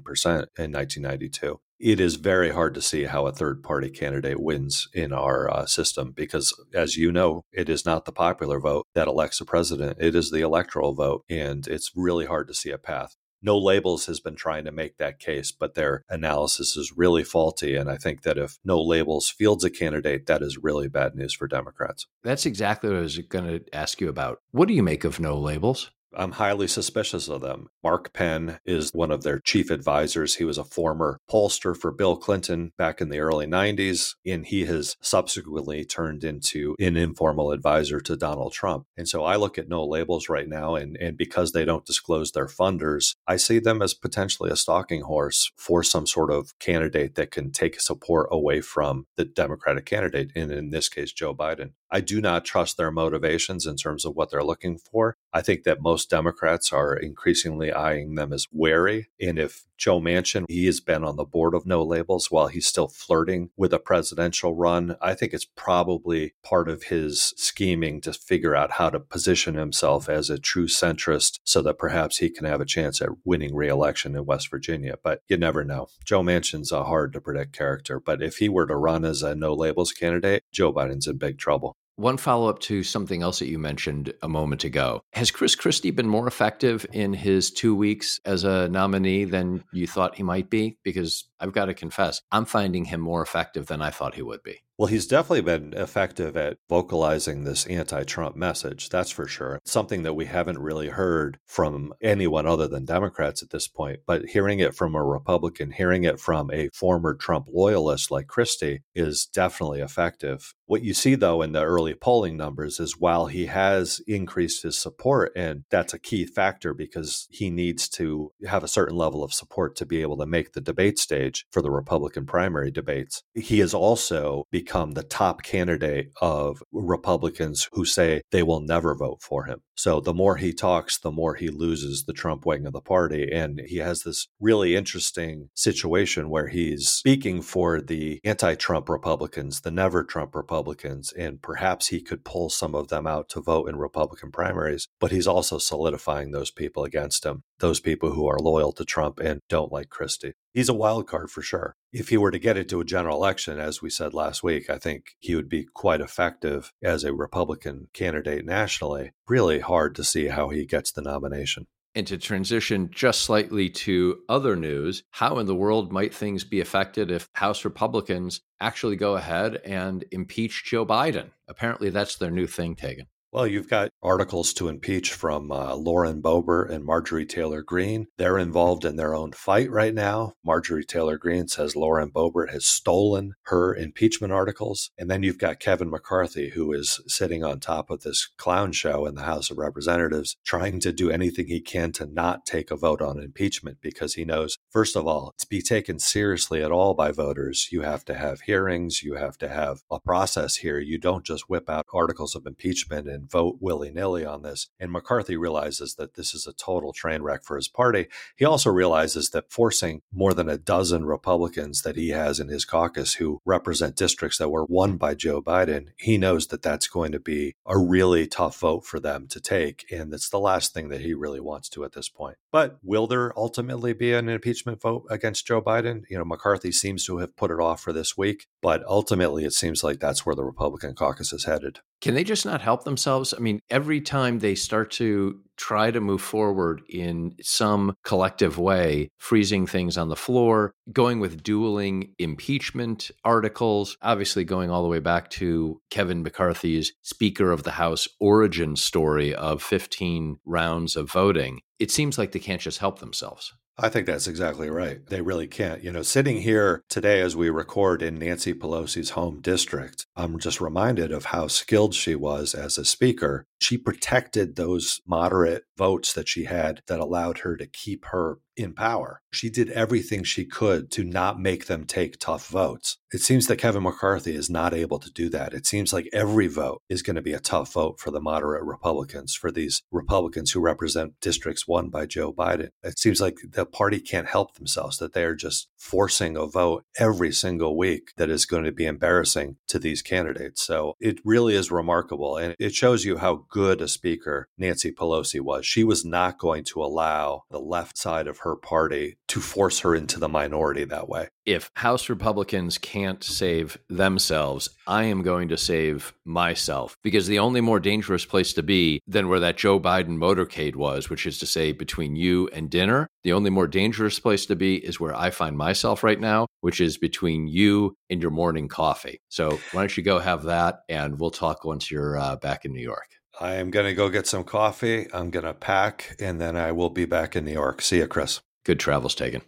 in 0.58 0.72
1992 0.72 1.60
it 1.80 2.00
is 2.00 2.16
very 2.16 2.52
hard 2.52 2.74
to 2.74 2.82
see 2.82 3.06
how 3.06 3.26
a 3.26 3.32
third 3.32 3.64
party 3.64 3.90
candidate 3.90 4.40
wins 4.40 4.90
in 4.94 5.14
our 5.14 5.50
uh, 5.50 5.66
system 5.66 6.12
because, 6.12 6.54
as 6.74 6.98
you 6.98 7.12
know, 7.12 7.46
it 7.54 7.70
is 7.70 7.86
not 7.86 8.06
the 8.06 8.12
popular 8.12 8.60
vote 8.60 8.86
that 8.96 9.08
elects 9.08 9.40
a 9.40 9.46
president, 9.46 9.98
it 10.00 10.14
is 10.14 10.30
the 10.30 10.42
electoral 10.42 10.94
vote. 10.94 11.24
And 11.30 11.66
it's 11.68 11.92
really 11.96 12.26
hard 12.26 12.50
to 12.50 12.54
see 12.54 12.72
a 12.72 12.78
path. 12.78 13.16
No 13.42 13.58
Labels 13.58 14.08
has 14.08 14.20
been 14.20 14.36
trying 14.36 14.66
to 14.66 14.72
make 14.72 14.98
that 14.98 15.20
case, 15.20 15.54
but 15.54 15.74
their 15.74 16.04
analysis 16.10 16.76
is 16.76 16.92
really 16.98 17.24
faulty. 17.24 17.78
And 17.78 17.90
I 17.90 17.96
think 17.96 18.24
that 18.24 18.38
if 18.38 18.58
No 18.66 18.82
Labels 18.82 19.30
fields 19.30 19.64
a 19.64 19.70
candidate, 19.70 20.26
that 20.26 20.42
is 20.42 20.58
really 20.62 20.90
bad 20.90 21.16
news 21.16 21.34
for 21.34 21.48
Democrats. 21.48 22.06
That's 22.22 22.46
exactly 22.46 22.90
what 22.90 23.00
I 23.00 23.02
was 23.02 23.18
going 23.18 23.48
to 23.48 23.64
ask 23.74 24.02
you 24.02 24.10
about. 24.10 24.40
What 24.52 24.68
do 24.68 24.74
you 24.74 24.84
make 24.84 25.06
of 25.06 25.22
No 25.22 25.38
Labels? 25.38 25.92
I'm 26.20 26.34
highly 26.34 26.68
suspicious 26.68 27.30
of 27.30 27.40
them. 27.40 27.70
Mark 27.82 28.12
Penn 28.12 28.60
is 28.66 28.92
one 28.94 29.10
of 29.10 29.24
their 29.24 29.40
chief 29.40 29.72
advisors. 29.72 30.36
He 30.36 30.44
was 30.44 30.58
a 30.58 30.66
former 30.66 31.22
pollster 31.32 31.76
for 31.76 31.94
Bill 31.94 32.18
Clinton 32.18 32.74
back 32.78 33.00
in 33.00 33.08
the 33.08 33.20
early 33.20 33.48
90s, 33.48 34.16
and 34.26 34.46
he 34.46 34.66
has 34.66 34.98
subsequently 35.00 35.86
turned 35.86 36.26
into 36.26 36.76
an 36.78 36.98
informal 36.98 37.54
advisor 37.54 38.02
to 38.02 38.18
Donald 38.18 38.52
Trump. 38.52 38.86
And 38.98 39.08
so 39.08 39.24
I 39.24 39.38
look 39.38 39.58
at 39.58 39.70
no 39.70 39.86
labels 39.86 40.28
right 40.28 40.50
now, 40.50 40.76
and, 40.76 40.98
and 40.98 41.16
because 41.16 41.54
they 41.54 41.64
don't 41.64 41.86
disclose 41.86 42.34
their 42.34 42.48
funders, 42.48 43.16
I 43.26 43.38
see 43.38 43.60
them 43.60 43.82
as 43.82 43.94
potentially 43.94 44.52
a 44.52 44.58
stalking 44.58 45.04
horse 45.04 45.54
for 45.56 45.84
some 45.84 46.06
sort 46.06 46.32
of 46.32 46.52
candidate 46.60 47.16
that 47.16 47.32
can 47.32 47.52
take 47.52 47.80
support 47.80 48.28
away 48.30 48.60
from 48.60 49.06
the 49.16 49.24
Democratic 49.24 49.86
candidate, 49.86 50.32
and 50.36 50.52
in 50.52 50.72
this 50.72 50.90
case, 50.90 51.14
Joe 51.14 51.34
Biden. 51.34 51.72
I 51.92 52.02
do 52.02 52.22
not 52.22 52.46
trust 52.46 52.78
their 52.78 52.92
motivations 52.92 53.66
in 53.66 53.76
terms 53.76 54.06
of 54.06 54.16
what 54.16 54.30
they're 54.32 54.44
looking 54.44 54.78
for. 54.78 55.18
I 55.34 55.42
think 55.42 55.64
that 55.64 55.82
most 55.82 56.10
Democrats 56.10 56.72
are 56.72 56.96
increasingly 56.96 57.72
eyeing 57.72 58.16
them 58.16 58.34
as 58.34 58.48
wary. 58.52 59.10
And 59.20 59.40
if 59.40 59.66
Joe 59.78 60.02
Manchin, 60.02 60.46
he 60.50 60.66
has 60.66 60.82
been 60.82 61.04
on 61.04 61.16
the 61.16 61.24
board 61.24 61.56
of 61.56 61.66
no 61.66 61.82
labels 61.84 62.30
while 62.30 62.48
he's 62.48 62.68
still 62.68 62.90
flirting 62.90 63.50
with 63.56 63.74
a 63.74 63.80
presidential 63.80 64.54
run, 64.54 64.98
I 65.02 65.14
think 65.14 65.34
it's 65.34 65.48
probably 65.56 66.34
part 66.44 66.68
of 66.68 66.84
his 66.84 67.34
scheming 67.38 68.02
to 68.02 68.12
figure 68.12 68.56
out 68.56 68.72
how 68.72 68.90
to 68.90 69.00
position 69.00 69.56
himself 69.56 70.10
as 70.10 70.30
a 70.30 70.38
true 70.38 70.68
centrist 70.68 71.40
so 71.46 71.62
that 71.62 71.78
perhaps 71.78 72.18
he 72.18 72.30
can 72.30 72.46
have 72.46 72.60
a 72.60 72.66
chance 72.66 73.02
at 73.02 73.10
winning 73.24 73.56
reelection 73.56 74.16
in 74.16 74.26
West 74.26 74.52
Virginia. 74.52 74.96
But 75.02 75.22
you 75.30 75.38
never 75.38 75.64
know. 75.64 75.88
Joe 76.04 76.24
Manchin's 76.24 76.72
a 76.72 76.84
hard 76.84 77.14
to 77.14 77.22
predict 77.22 77.58
character. 77.58 78.00
But 78.00 78.22
if 78.22 78.38
he 78.38 78.50
were 78.50 78.68
to 78.68 78.76
run 78.76 79.06
as 79.06 79.24
a 79.24 79.34
no 79.34 79.54
labels 79.54 79.94
candidate, 79.94 80.44
Joe 80.52 80.74
Biden's 80.74 81.08
in 81.08 81.18
big 81.18 81.38
trouble. 81.38 81.78
One 82.00 82.16
follow 82.16 82.48
up 82.48 82.60
to 82.60 82.82
something 82.82 83.22
else 83.22 83.40
that 83.40 83.50
you 83.50 83.60
mentioned 83.60 84.14
a 84.22 84.30
moment 84.30 84.64
ago. 84.64 85.02
Has 85.12 85.32
Chris 85.32 85.54
Christie 85.54 85.92
been 85.92 86.08
more 86.08 86.28
effective 86.28 86.86
in 86.94 87.12
his 87.12 87.52
two 87.52 87.76
weeks 87.76 88.22
as 88.24 88.46
a 88.46 88.70
nominee 88.70 89.26
than 89.26 89.66
you 89.74 89.86
thought 89.86 90.16
he 90.16 90.24
might 90.24 90.50
be? 90.50 90.78
Because 90.82 91.26
I've 91.42 91.52
got 91.52 91.66
to 91.66 91.74
confess, 91.74 92.22
I'm 92.32 92.46
finding 92.46 92.86
him 92.86 93.02
more 93.02 93.22
effective 93.22 93.68
than 93.68 93.82
I 93.82 93.90
thought 93.90 94.16
he 94.16 94.22
would 94.22 94.44
be. 94.44 94.62
Well, 94.80 94.88
he's 94.88 95.08
definitely 95.08 95.42
been 95.42 95.74
effective 95.74 96.38
at 96.38 96.56
vocalizing 96.70 97.44
this 97.44 97.66
anti 97.66 98.04
Trump 98.06 98.38
message, 98.38 98.88
that's 98.88 99.12
for 99.12 99.28
sure. 99.28 99.60
Something 99.66 100.04
that 100.04 100.14
we 100.14 100.24
haven't 100.24 100.58
really 100.58 100.88
heard 100.88 101.38
from 101.46 101.94
anyone 102.02 102.46
other 102.46 102.66
than 102.66 102.86
Democrats 102.86 103.44
at 103.44 103.50
this 103.50 103.68
point. 103.68 104.00
But 104.08 104.28
hearing 104.28 104.60
it 104.60 104.74
from 104.74 104.96
a 104.96 105.04
Republican, 105.04 105.72
hearing 105.72 106.06
it 106.06 106.18
from 106.18 106.50
a 106.54 106.70
former 106.70 107.14
Trump 107.14 107.48
loyalist 107.52 108.10
like 108.10 108.28
Christie 108.28 108.80
is 108.96 109.26
definitely 109.26 109.82
effective. 109.82 110.54
What 110.66 110.84
you 110.84 110.94
see, 110.94 111.16
though, 111.16 111.42
in 111.42 111.52
the 111.52 111.64
early 111.64 111.94
polling 111.94 112.38
numbers 112.38 112.80
is 112.80 112.98
while 112.98 113.26
he 113.26 113.48
has 113.48 114.00
increased 114.08 114.64
his 114.64 114.78
support, 114.78 115.34
and 115.36 115.66
that's 115.70 115.94
a 115.94 116.00
key 116.00 116.26
factor 116.26 116.74
because 116.74 117.28
he 117.32 117.50
needs 117.50 117.90
to 117.90 118.32
have 118.48 118.64
a 118.64 118.68
certain 118.68 118.96
level 118.96 119.26
of 119.26 119.34
support 119.34 119.76
to 119.78 119.86
be 119.86 120.02
able 120.02 120.16
to 120.18 120.26
make 120.26 120.54
the 120.54 120.62
debate 120.62 121.00
stage 121.00 121.48
for 121.52 121.62
the 121.62 121.72
Republican 121.72 122.26
primary 122.26 122.72
debates, 122.72 123.24
he 123.34 123.60
has 123.60 123.74
also 123.74 124.46
become 124.70 124.92
the 124.92 125.02
top 125.02 125.42
candidate 125.42 126.12
of 126.22 126.62
Republicans 126.72 127.68
who 127.72 127.84
say 127.84 128.22
they 128.30 128.44
will 128.44 128.60
never 128.60 128.94
vote 128.94 129.20
for 129.20 129.46
him. 129.46 129.62
So 129.76 130.00
the 130.00 130.14
more 130.14 130.36
he 130.36 130.54
talks, 130.54 131.00
the 131.00 131.10
more 131.10 131.34
he 131.34 131.48
loses 131.48 132.04
the 132.04 132.14
Trump 132.14 132.46
wing 132.46 132.68
of 132.68 132.74
the 132.74 132.82
party. 132.82 133.32
And 133.32 133.62
he 133.66 133.78
has 133.78 134.04
this 134.04 134.28
really 134.40 134.76
interesting 134.76 135.50
situation 135.56 136.30
where 136.30 136.50
he's 136.50 136.88
speaking 136.88 137.42
for 137.42 137.82
the 137.82 138.20
anti 138.24 138.54
Trump 138.54 138.90
Republicans, 138.90 139.62
the 139.62 139.72
never 139.72 140.04
Trump 140.04 140.36
Republicans, 140.36 141.14
and 141.14 141.42
perhaps 141.42 141.88
he 141.88 142.00
could 142.00 142.24
pull 142.24 142.50
some 142.50 142.76
of 142.76 142.90
them 142.90 143.08
out 143.08 143.28
to 143.30 143.42
vote 143.42 143.70
in 143.70 143.78
Republican 143.78 144.32
primaries. 144.32 144.88
But 145.00 145.12
he's 145.12 145.28
also 145.28 145.58
solidifying 145.58 146.30
those 146.30 146.52
people 146.52 146.84
against 146.84 147.26
him, 147.26 147.42
those 147.60 147.80
people 147.80 148.12
who 148.12 148.28
are 148.28 148.40
loyal 148.40 148.72
to 148.74 148.86
Trump 148.86 149.20
and 149.20 149.40
don't 149.50 149.72
like 149.72 149.90
Christie. 149.90 150.34
He's 150.54 150.70
a 150.70 150.74
wild 150.74 151.08
card 151.08 151.30
for 151.30 151.42
sure. 151.42 151.76
If 151.92 152.10
he 152.10 152.18
were 152.18 152.32
to 152.32 152.40
get 152.40 152.58
into 152.58 152.82
a 152.82 152.86
general 152.86 153.18
election, 153.18 153.60
as 153.60 153.82
we 153.82 153.90
said 153.90 154.14
last 154.14 154.44
week, 154.44 154.70
I 154.70 154.78
think 154.78 155.16
he 155.20 155.36
would 155.36 155.50
be 155.50 155.66
quite 155.74 156.02
effective 156.02 156.72
as 156.84 157.04
a 157.04 157.14
Republican 157.14 157.88
candidate 157.94 158.46
nationally. 158.46 159.12
Really 159.28 159.60
hard 159.60 159.96
to 159.96 160.04
see 160.04 160.28
how 160.28 160.50
he 160.50 160.66
gets 160.66 160.92
the 160.92 161.02
nomination. 161.02 161.68
And 161.96 162.06
to 162.08 162.18
transition 162.18 162.90
just 162.94 163.22
slightly 163.22 163.70
to 163.70 164.20
other 164.30 164.56
news, 164.56 165.04
how 165.12 165.40
in 165.40 165.48
the 165.48 165.56
world 165.56 165.92
might 165.92 166.14
things 166.14 166.44
be 166.44 166.62
affected 166.62 167.10
if 167.10 167.28
House 167.34 167.66
Republicans 167.66 168.42
actually 168.62 168.96
go 168.96 169.16
ahead 169.16 169.60
and 169.66 170.06
impeach 170.12 170.66
Joe 170.66 170.86
Biden? 170.86 171.32
Apparently, 171.48 171.90
that's 171.90 172.16
their 172.16 172.30
new 172.30 172.46
thing, 172.46 172.76
Taegan. 172.76 173.08
Well, 173.32 173.46
you've 173.46 173.70
got 173.70 173.92
articles 174.02 174.54
to 174.54 174.70
impeach 174.70 175.14
from 175.14 175.52
uh, 175.52 175.76
Lauren 175.76 176.20
Boebert 176.20 176.72
and 176.72 176.84
Marjorie 176.84 177.28
Taylor 177.28 177.62
Greene. 177.62 178.08
They're 178.18 178.40
involved 178.40 178.86
in 178.86 178.96
their 178.96 179.14
own 179.14 179.34
fight 179.34 179.70
right 179.70 179.94
now. 179.94 180.34
Marjorie 180.44 180.84
Taylor 180.84 181.20
Greene 181.20 181.48
says 181.48 181.76
Lauren 181.76 182.10
Boebert 182.10 182.50
has 182.50 182.66
stolen 182.66 183.34
her 183.44 183.76
impeachment 183.76 184.34
articles. 184.34 184.90
And 184.98 185.12
then 185.12 185.22
you've 185.22 185.38
got 185.38 185.60
Kevin 185.60 185.92
McCarthy, 185.92 186.50
who 186.50 186.74
is 186.74 187.02
sitting 187.06 187.44
on 187.44 187.60
top 187.60 187.92
of 187.92 188.02
this 188.02 188.28
clown 188.38 188.72
show 188.72 189.06
in 189.06 189.14
the 189.14 189.26
House 189.26 189.52
of 189.52 189.60
Representatives, 189.60 190.36
trying 190.44 190.80
to 190.80 190.92
do 190.92 191.12
anything 191.12 191.46
he 191.46 191.62
can 191.62 191.92
to 191.94 192.08
not 192.08 192.48
take 192.48 192.72
a 192.72 192.76
vote 192.76 193.00
on 193.00 193.22
impeachment 193.22 193.78
because 193.80 194.16
he 194.16 194.26
knows, 194.26 194.58
first 194.72 194.96
of 194.96 195.06
all, 195.06 195.36
to 195.38 195.46
be 195.46 195.62
taken 195.62 196.00
seriously 196.00 196.64
at 196.64 196.72
all 196.72 196.96
by 196.96 197.12
voters, 197.12 197.68
you 197.72 197.82
have 197.82 198.04
to 198.06 198.16
have 198.16 198.42
hearings, 198.42 199.04
you 199.04 199.18
have 199.18 199.38
to 199.38 199.50
have 199.50 199.82
a 199.92 200.00
process 200.00 200.56
here. 200.56 200.80
You 200.80 200.98
don't 200.98 201.24
just 201.24 201.48
whip 201.48 201.70
out 201.70 201.86
articles 201.94 202.34
of 202.34 202.48
impeachment 202.48 203.08
and 203.08 203.19
and 203.20 203.30
vote 203.30 203.58
willy 203.60 203.92
nilly 203.92 204.26
on 204.26 204.42
this. 204.42 204.68
And 204.80 204.92
McCarthy 204.92 205.36
realizes 205.36 205.96
that 205.96 206.16
this 206.16 206.34
is 206.34 206.48
a 206.48 206.54
total 206.54 206.94
train 206.94 207.22
wreck 207.22 207.44
for 207.44 207.56
his 207.56 207.68
party. 207.68 208.08
He 208.36 208.46
also 208.46 208.70
realizes 208.70 209.30
that 209.32 209.52
forcing 209.52 210.02
more 210.12 210.34
than 210.34 210.50
a 210.50 210.58
dozen 210.58 211.06
Republicans 211.06 211.82
that 211.82 211.96
he 211.96 212.10
has 212.10 212.40
in 212.40 212.48
his 212.48 212.66
caucus 212.66 213.16
who 213.16 213.40
represent 213.46 213.96
districts 213.96 214.38
that 214.38 214.50
were 214.50 214.66
won 214.66 214.98
by 214.98 215.16
Joe 215.16 215.42
Biden, 215.42 215.88
he 215.98 216.18
knows 216.18 216.48
that 216.48 216.62
that's 216.62 216.88
going 216.88 217.12
to 217.12 217.20
be 217.20 217.56
a 217.66 217.78
really 217.78 218.28
tough 218.28 218.60
vote 218.60 218.86
for 218.86 219.00
them 219.00 219.28
to 219.28 219.40
take. 219.40 219.86
And 219.92 220.14
it's 220.14 220.30
the 220.30 220.40
last 220.40 220.74
thing 220.74 220.90
that 220.90 221.02
he 221.02 221.14
really 221.14 221.40
wants 221.40 221.70
to 221.70 221.84
at 221.84 221.94
this 221.94 222.10
point. 222.10 222.38
But 222.52 222.80
will 222.84 223.08
there 223.08 223.38
ultimately 223.38 223.94
be 223.94 224.14
an 224.14 224.30
impeachment 224.30 224.82
vote 224.82 225.06
against 225.10 225.46
Joe 225.46 225.62
Biden? 225.62 226.04
You 226.10 226.18
know, 226.18 226.26
McCarthy 226.26 226.72
seems 226.72 227.06
to 227.06 227.18
have 227.18 227.36
put 227.36 227.52
it 227.52 227.60
off 227.60 227.82
for 227.82 227.94
this 227.94 228.18
week, 228.18 228.48
but 228.62 228.84
ultimately 228.88 229.46
it 229.46 229.54
seems 229.54 229.84
like 229.84 230.00
that's 230.00 230.26
where 230.26 230.36
the 230.36 230.44
Republican 230.44 230.96
caucus 230.96 231.34
is 231.34 231.46
headed. 231.46 231.80
Can 232.02 232.16
they 232.16 232.24
just 232.24 232.46
not 232.46 232.62
help 232.62 232.84
themselves? 232.84 233.34
I 233.34 233.40
mean, 233.40 233.60
every 233.70 234.00
time 234.00 234.40
they 234.40 234.56
start 234.56 234.92
to 234.92 235.40
try 235.58 235.92
to 235.92 236.00
move 236.00 236.22
forward 236.22 236.82
in 236.88 237.36
some 237.42 237.94
collective 238.06 238.58
way, 238.58 239.10
freezing 239.18 239.68
things 239.68 239.98
on 239.98 240.08
the 240.08 240.16
floor, 240.16 240.72
going 240.94 241.20
with 241.20 241.44
dueling 241.44 242.14
impeachment 242.18 243.12
articles, 243.26 243.98
obviously 244.02 244.46
going 244.46 244.72
all 244.72 244.82
the 244.82 244.88
way 244.88 245.00
back 245.00 245.30
to 245.30 245.82
Kevin 245.92 246.24
McCarthy's 246.24 246.94
Speaker 247.02 247.52
of 247.52 247.64
the 247.64 247.72
House 247.72 248.08
origin 248.22 248.78
story 248.78 249.36
of 249.36 249.62
15 249.62 250.38
rounds 250.46 250.96
of 250.96 251.12
voting. 251.12 251.60
It 251.80 251.92
seems 251.92 252.18
like 252.18 252.32
they 252.32 252.40
can't 252.40 252.62
just 252.62 252.80
help 252.80 253.00
themselves. 253.00 253.54
I 253.82 253.90
think 253.90 254.08
that's 254.08 254.28
exactly 254.28 254.70
right. 254.70 255.06
They 255.08 255.22
really 255.22 255.48
can't. 255.48 255.84
You 255.84 255.92
know, 255.92 256.02
sitting 256.02 256.42
here 256.42 256.84
today 256.90 257.22
as 257.22 257.36
we 257.36 257.50
record 257.50 258.02
in 258.02 258.20
Nancy 258.20 258.54
Pelosi's 258.54 259.12
home 259.12 259.40
district, 259.40 260.06
I'm 260.16 260.38
just 260.38 260.60
reminded 260.60 261.12
of 261.12 261.26
how 261.26 261.48
skilled 261.48 261.96
she 261.96 262.14
was 262.14 262.54
as 262.54 262.78
a 262.78 262.84
speaker. 262.84 263.46
She 263.62 263.78
protected 263.78 264.56
those 264.56 265.00
moderate 265.08 265.64
votes 265.78 266.14
that 266.14 266.28
she 266.28 266.46
had 266.46 266.82
that 266.88 267.00
allowed 267.00 267.40
her 267.40 267.56
to 267.56 267.68
keep 267.68 268.06
her 268.08 268.40
in 268.60 268.74
power. 268.74 269.22
She 269.32 269.50
did 269.50 269.70
everything 269.70 270.24
she 270.24 270.46
could 270.46 270.92
to 270.92 271.04
not 271.04 271.40
make 271.40 271.68
them 271.68 271.86
take 271.86 272.20
tough 272.20 272.48
votes. 272.48 272.98
It 273.12 273.22
seems 273.22 273.48
that 273.48 273.58
Kevin 273.58 273.84
McCarthy 273.84 274.36
is 274.36 274.50
not 274.50 274.74
able 274.74 275.00
to 275.00 275.12
do 275.12 275.30
that. 275.30 275.54
It 275.54 275.66
seems 275.66 275.94
like 275.94 276.10
every 276.14 276.48
vote 276.48 276.82
is 276.90 277.02
going 277.02 277.16
to 277.16 277.22
be 277.22 277.34
a 277.34 277.40
tough 277.40 277.74
vote 277.74 278.00
for 278.00 278.12
the 278.12 278.20
moderate 278.20 278.64
Republicans, 278.64 279.34
for 279.34 279.52
these 279.52 279.82
Republicans 279.92 280.52
who 280.52 280.60
represent 280.60 281.20
districts 281.22 281.68
won 281.68 281.90
by 281.90 282.06
Joe 282.06 282.34
Biden. 282.34 282.70
It 282.84 283.00
seems 283.00 283.20
like 283.20 283.38
the 283.52 283.66
party 283.66 284.00
can't 284.00 284.28
help 284.28 284.56
themselves, 284.56 284.98
that 284.98 285.14
they 285.14 285.24
are 285.24 285.36
just 285.36 285.70
forcing 285.78 286.36
a 286.38 286.46
vote 286.46 286.86
every 287.00 287.32
single 287.32 287.78
week 287.78 288.12
that 288.18 288.30
is 288.30 288.46
going 288.46 288.64
to 288.64 288.72
be 288.72 288.86
embarrassing 288.86 289.58
to 289.70 289.80
these 289.80 290.02
candidates. 290.02 290.62
So 290.62 290.96
it 291.00 291.20
really 291.24 291.56
is 291.56 291.72
remarkable. 291.72 292.38
And 292.38 292.56
it 292.60 292.76
shows 292.76 293.06
you 293.06 293.18
how 293.18 293.46
good 293.50 293.82
a 293.82 293.88
speaker 293.88 294.48
Nancy 294.58 294.92
Pelosi 294.92 295.40
was. 295.40 295.66
She 295.66 295.84
was 295.84 296.06
not 296.06 296.38
going 296.38 296.64
to 296.66 296.84
allow 296.84 297.44
the 297.50 297.60
left 297.60 297.98
side 297.98 298.28
of 298.28 298.40
her 298.40 298.49
party 298.56 299.18
to 299.30 299.40
force 299.40 299.80
her 299.80 299.96
into 299.96 300.20
the 300.20 300.30
minority 300.30 300.84
that 300.86 301.10
way. 301.10 301.30
If 301.46 301.72
House 301.76 302.10
Republicans 302.10 302.78
can't 302.78 303.24
save 303.24 303.78
themselves, 303.90 304.70
I 304.86 305.06
am 305.06 305.24
going 305.24 305.50
to 305.50 305.58
save 305.58 306.14
myself 306.26 306.98
because 307.04 307.28
the 307.28 307.40
only 307.40 307.62
more 307.62 307.80
dangerous 307.80 308.26
place 308.26 308.54
to 308.54 308.64
be 308.64 309.02
than 309.08 309.30
where 309.30 309.40
that 309.40 309.58
Joe 309.58 309.80
Biden 309.80 310.18
motorcade 310.18 310.76
was, 310.76 311.10
which 311.10 311.26
is 311.26 311.40
to 311.40 311.46
say 311.46 311.72
between 311.72 312.16
you 312.16 312.50
and 312.54 312.70
dinner, 312.70 313.08
the 313.24 313.34
only 313.34 313.50
more 313.50 313.68
dangerous 313.68 314.20
place 314.20 314.46
to 314.46 314.56
be 314.56 314.76
is 314.76 315.00
where 315.00 315.16
I 315.16 315.32
find 315.32 315.58
myself 315.58 316.04
right 316.04 316.20
now, 316.20 316.48
which 316.62 316.80
is 316.80 316.98
between 316.98 317.48
you 317.48 317.96
and 318.10 318.22
your 318.22 318.32
morning 318.32 318.68
coffee. 318.68 319.20
So 319.30 319.60
why 319.72 319.82
don't 319.82 319.98
you 319.98 320.04
go 320.04 320.20
have 320.20 320.44
that 320.44 320.82
and 320.88 321.20
we'll 321.20 321.32
talk 321.32 321.66
once 321.66 321.90
you're 321.90 322.18
uh, 322.18 322.36
back 322.36 322.66
in 322.66 322.74
New 322.74 322.82
York. 322.82 323.19
I 323.40 323.56
am 323.56 323.72
going 323.72 323.86
to 323.86 323.94
go 323.94 324.10
get 324.10 324.28
some 324.28 324.44
coffee. 324.44 325.08
I'm 325.14 325.30
going 325.30 325.46
to 325.46 325.54
pack 325.54 326.16
and 326.20 326.42
then 326.42 326.58
I 326.58 326.74
will 326.74 326.90
be 326.90 327.06
back 327.06 327.36
in 327.36 327.46
New 327.46 327.54
York. 327.54 327.82
See 327.82 327.98
you, 327.98 328.08
Chris. 328.08 328.42
Good 328.66 328.80
travels 328.80 329.16
Taegan. 329.16 329.42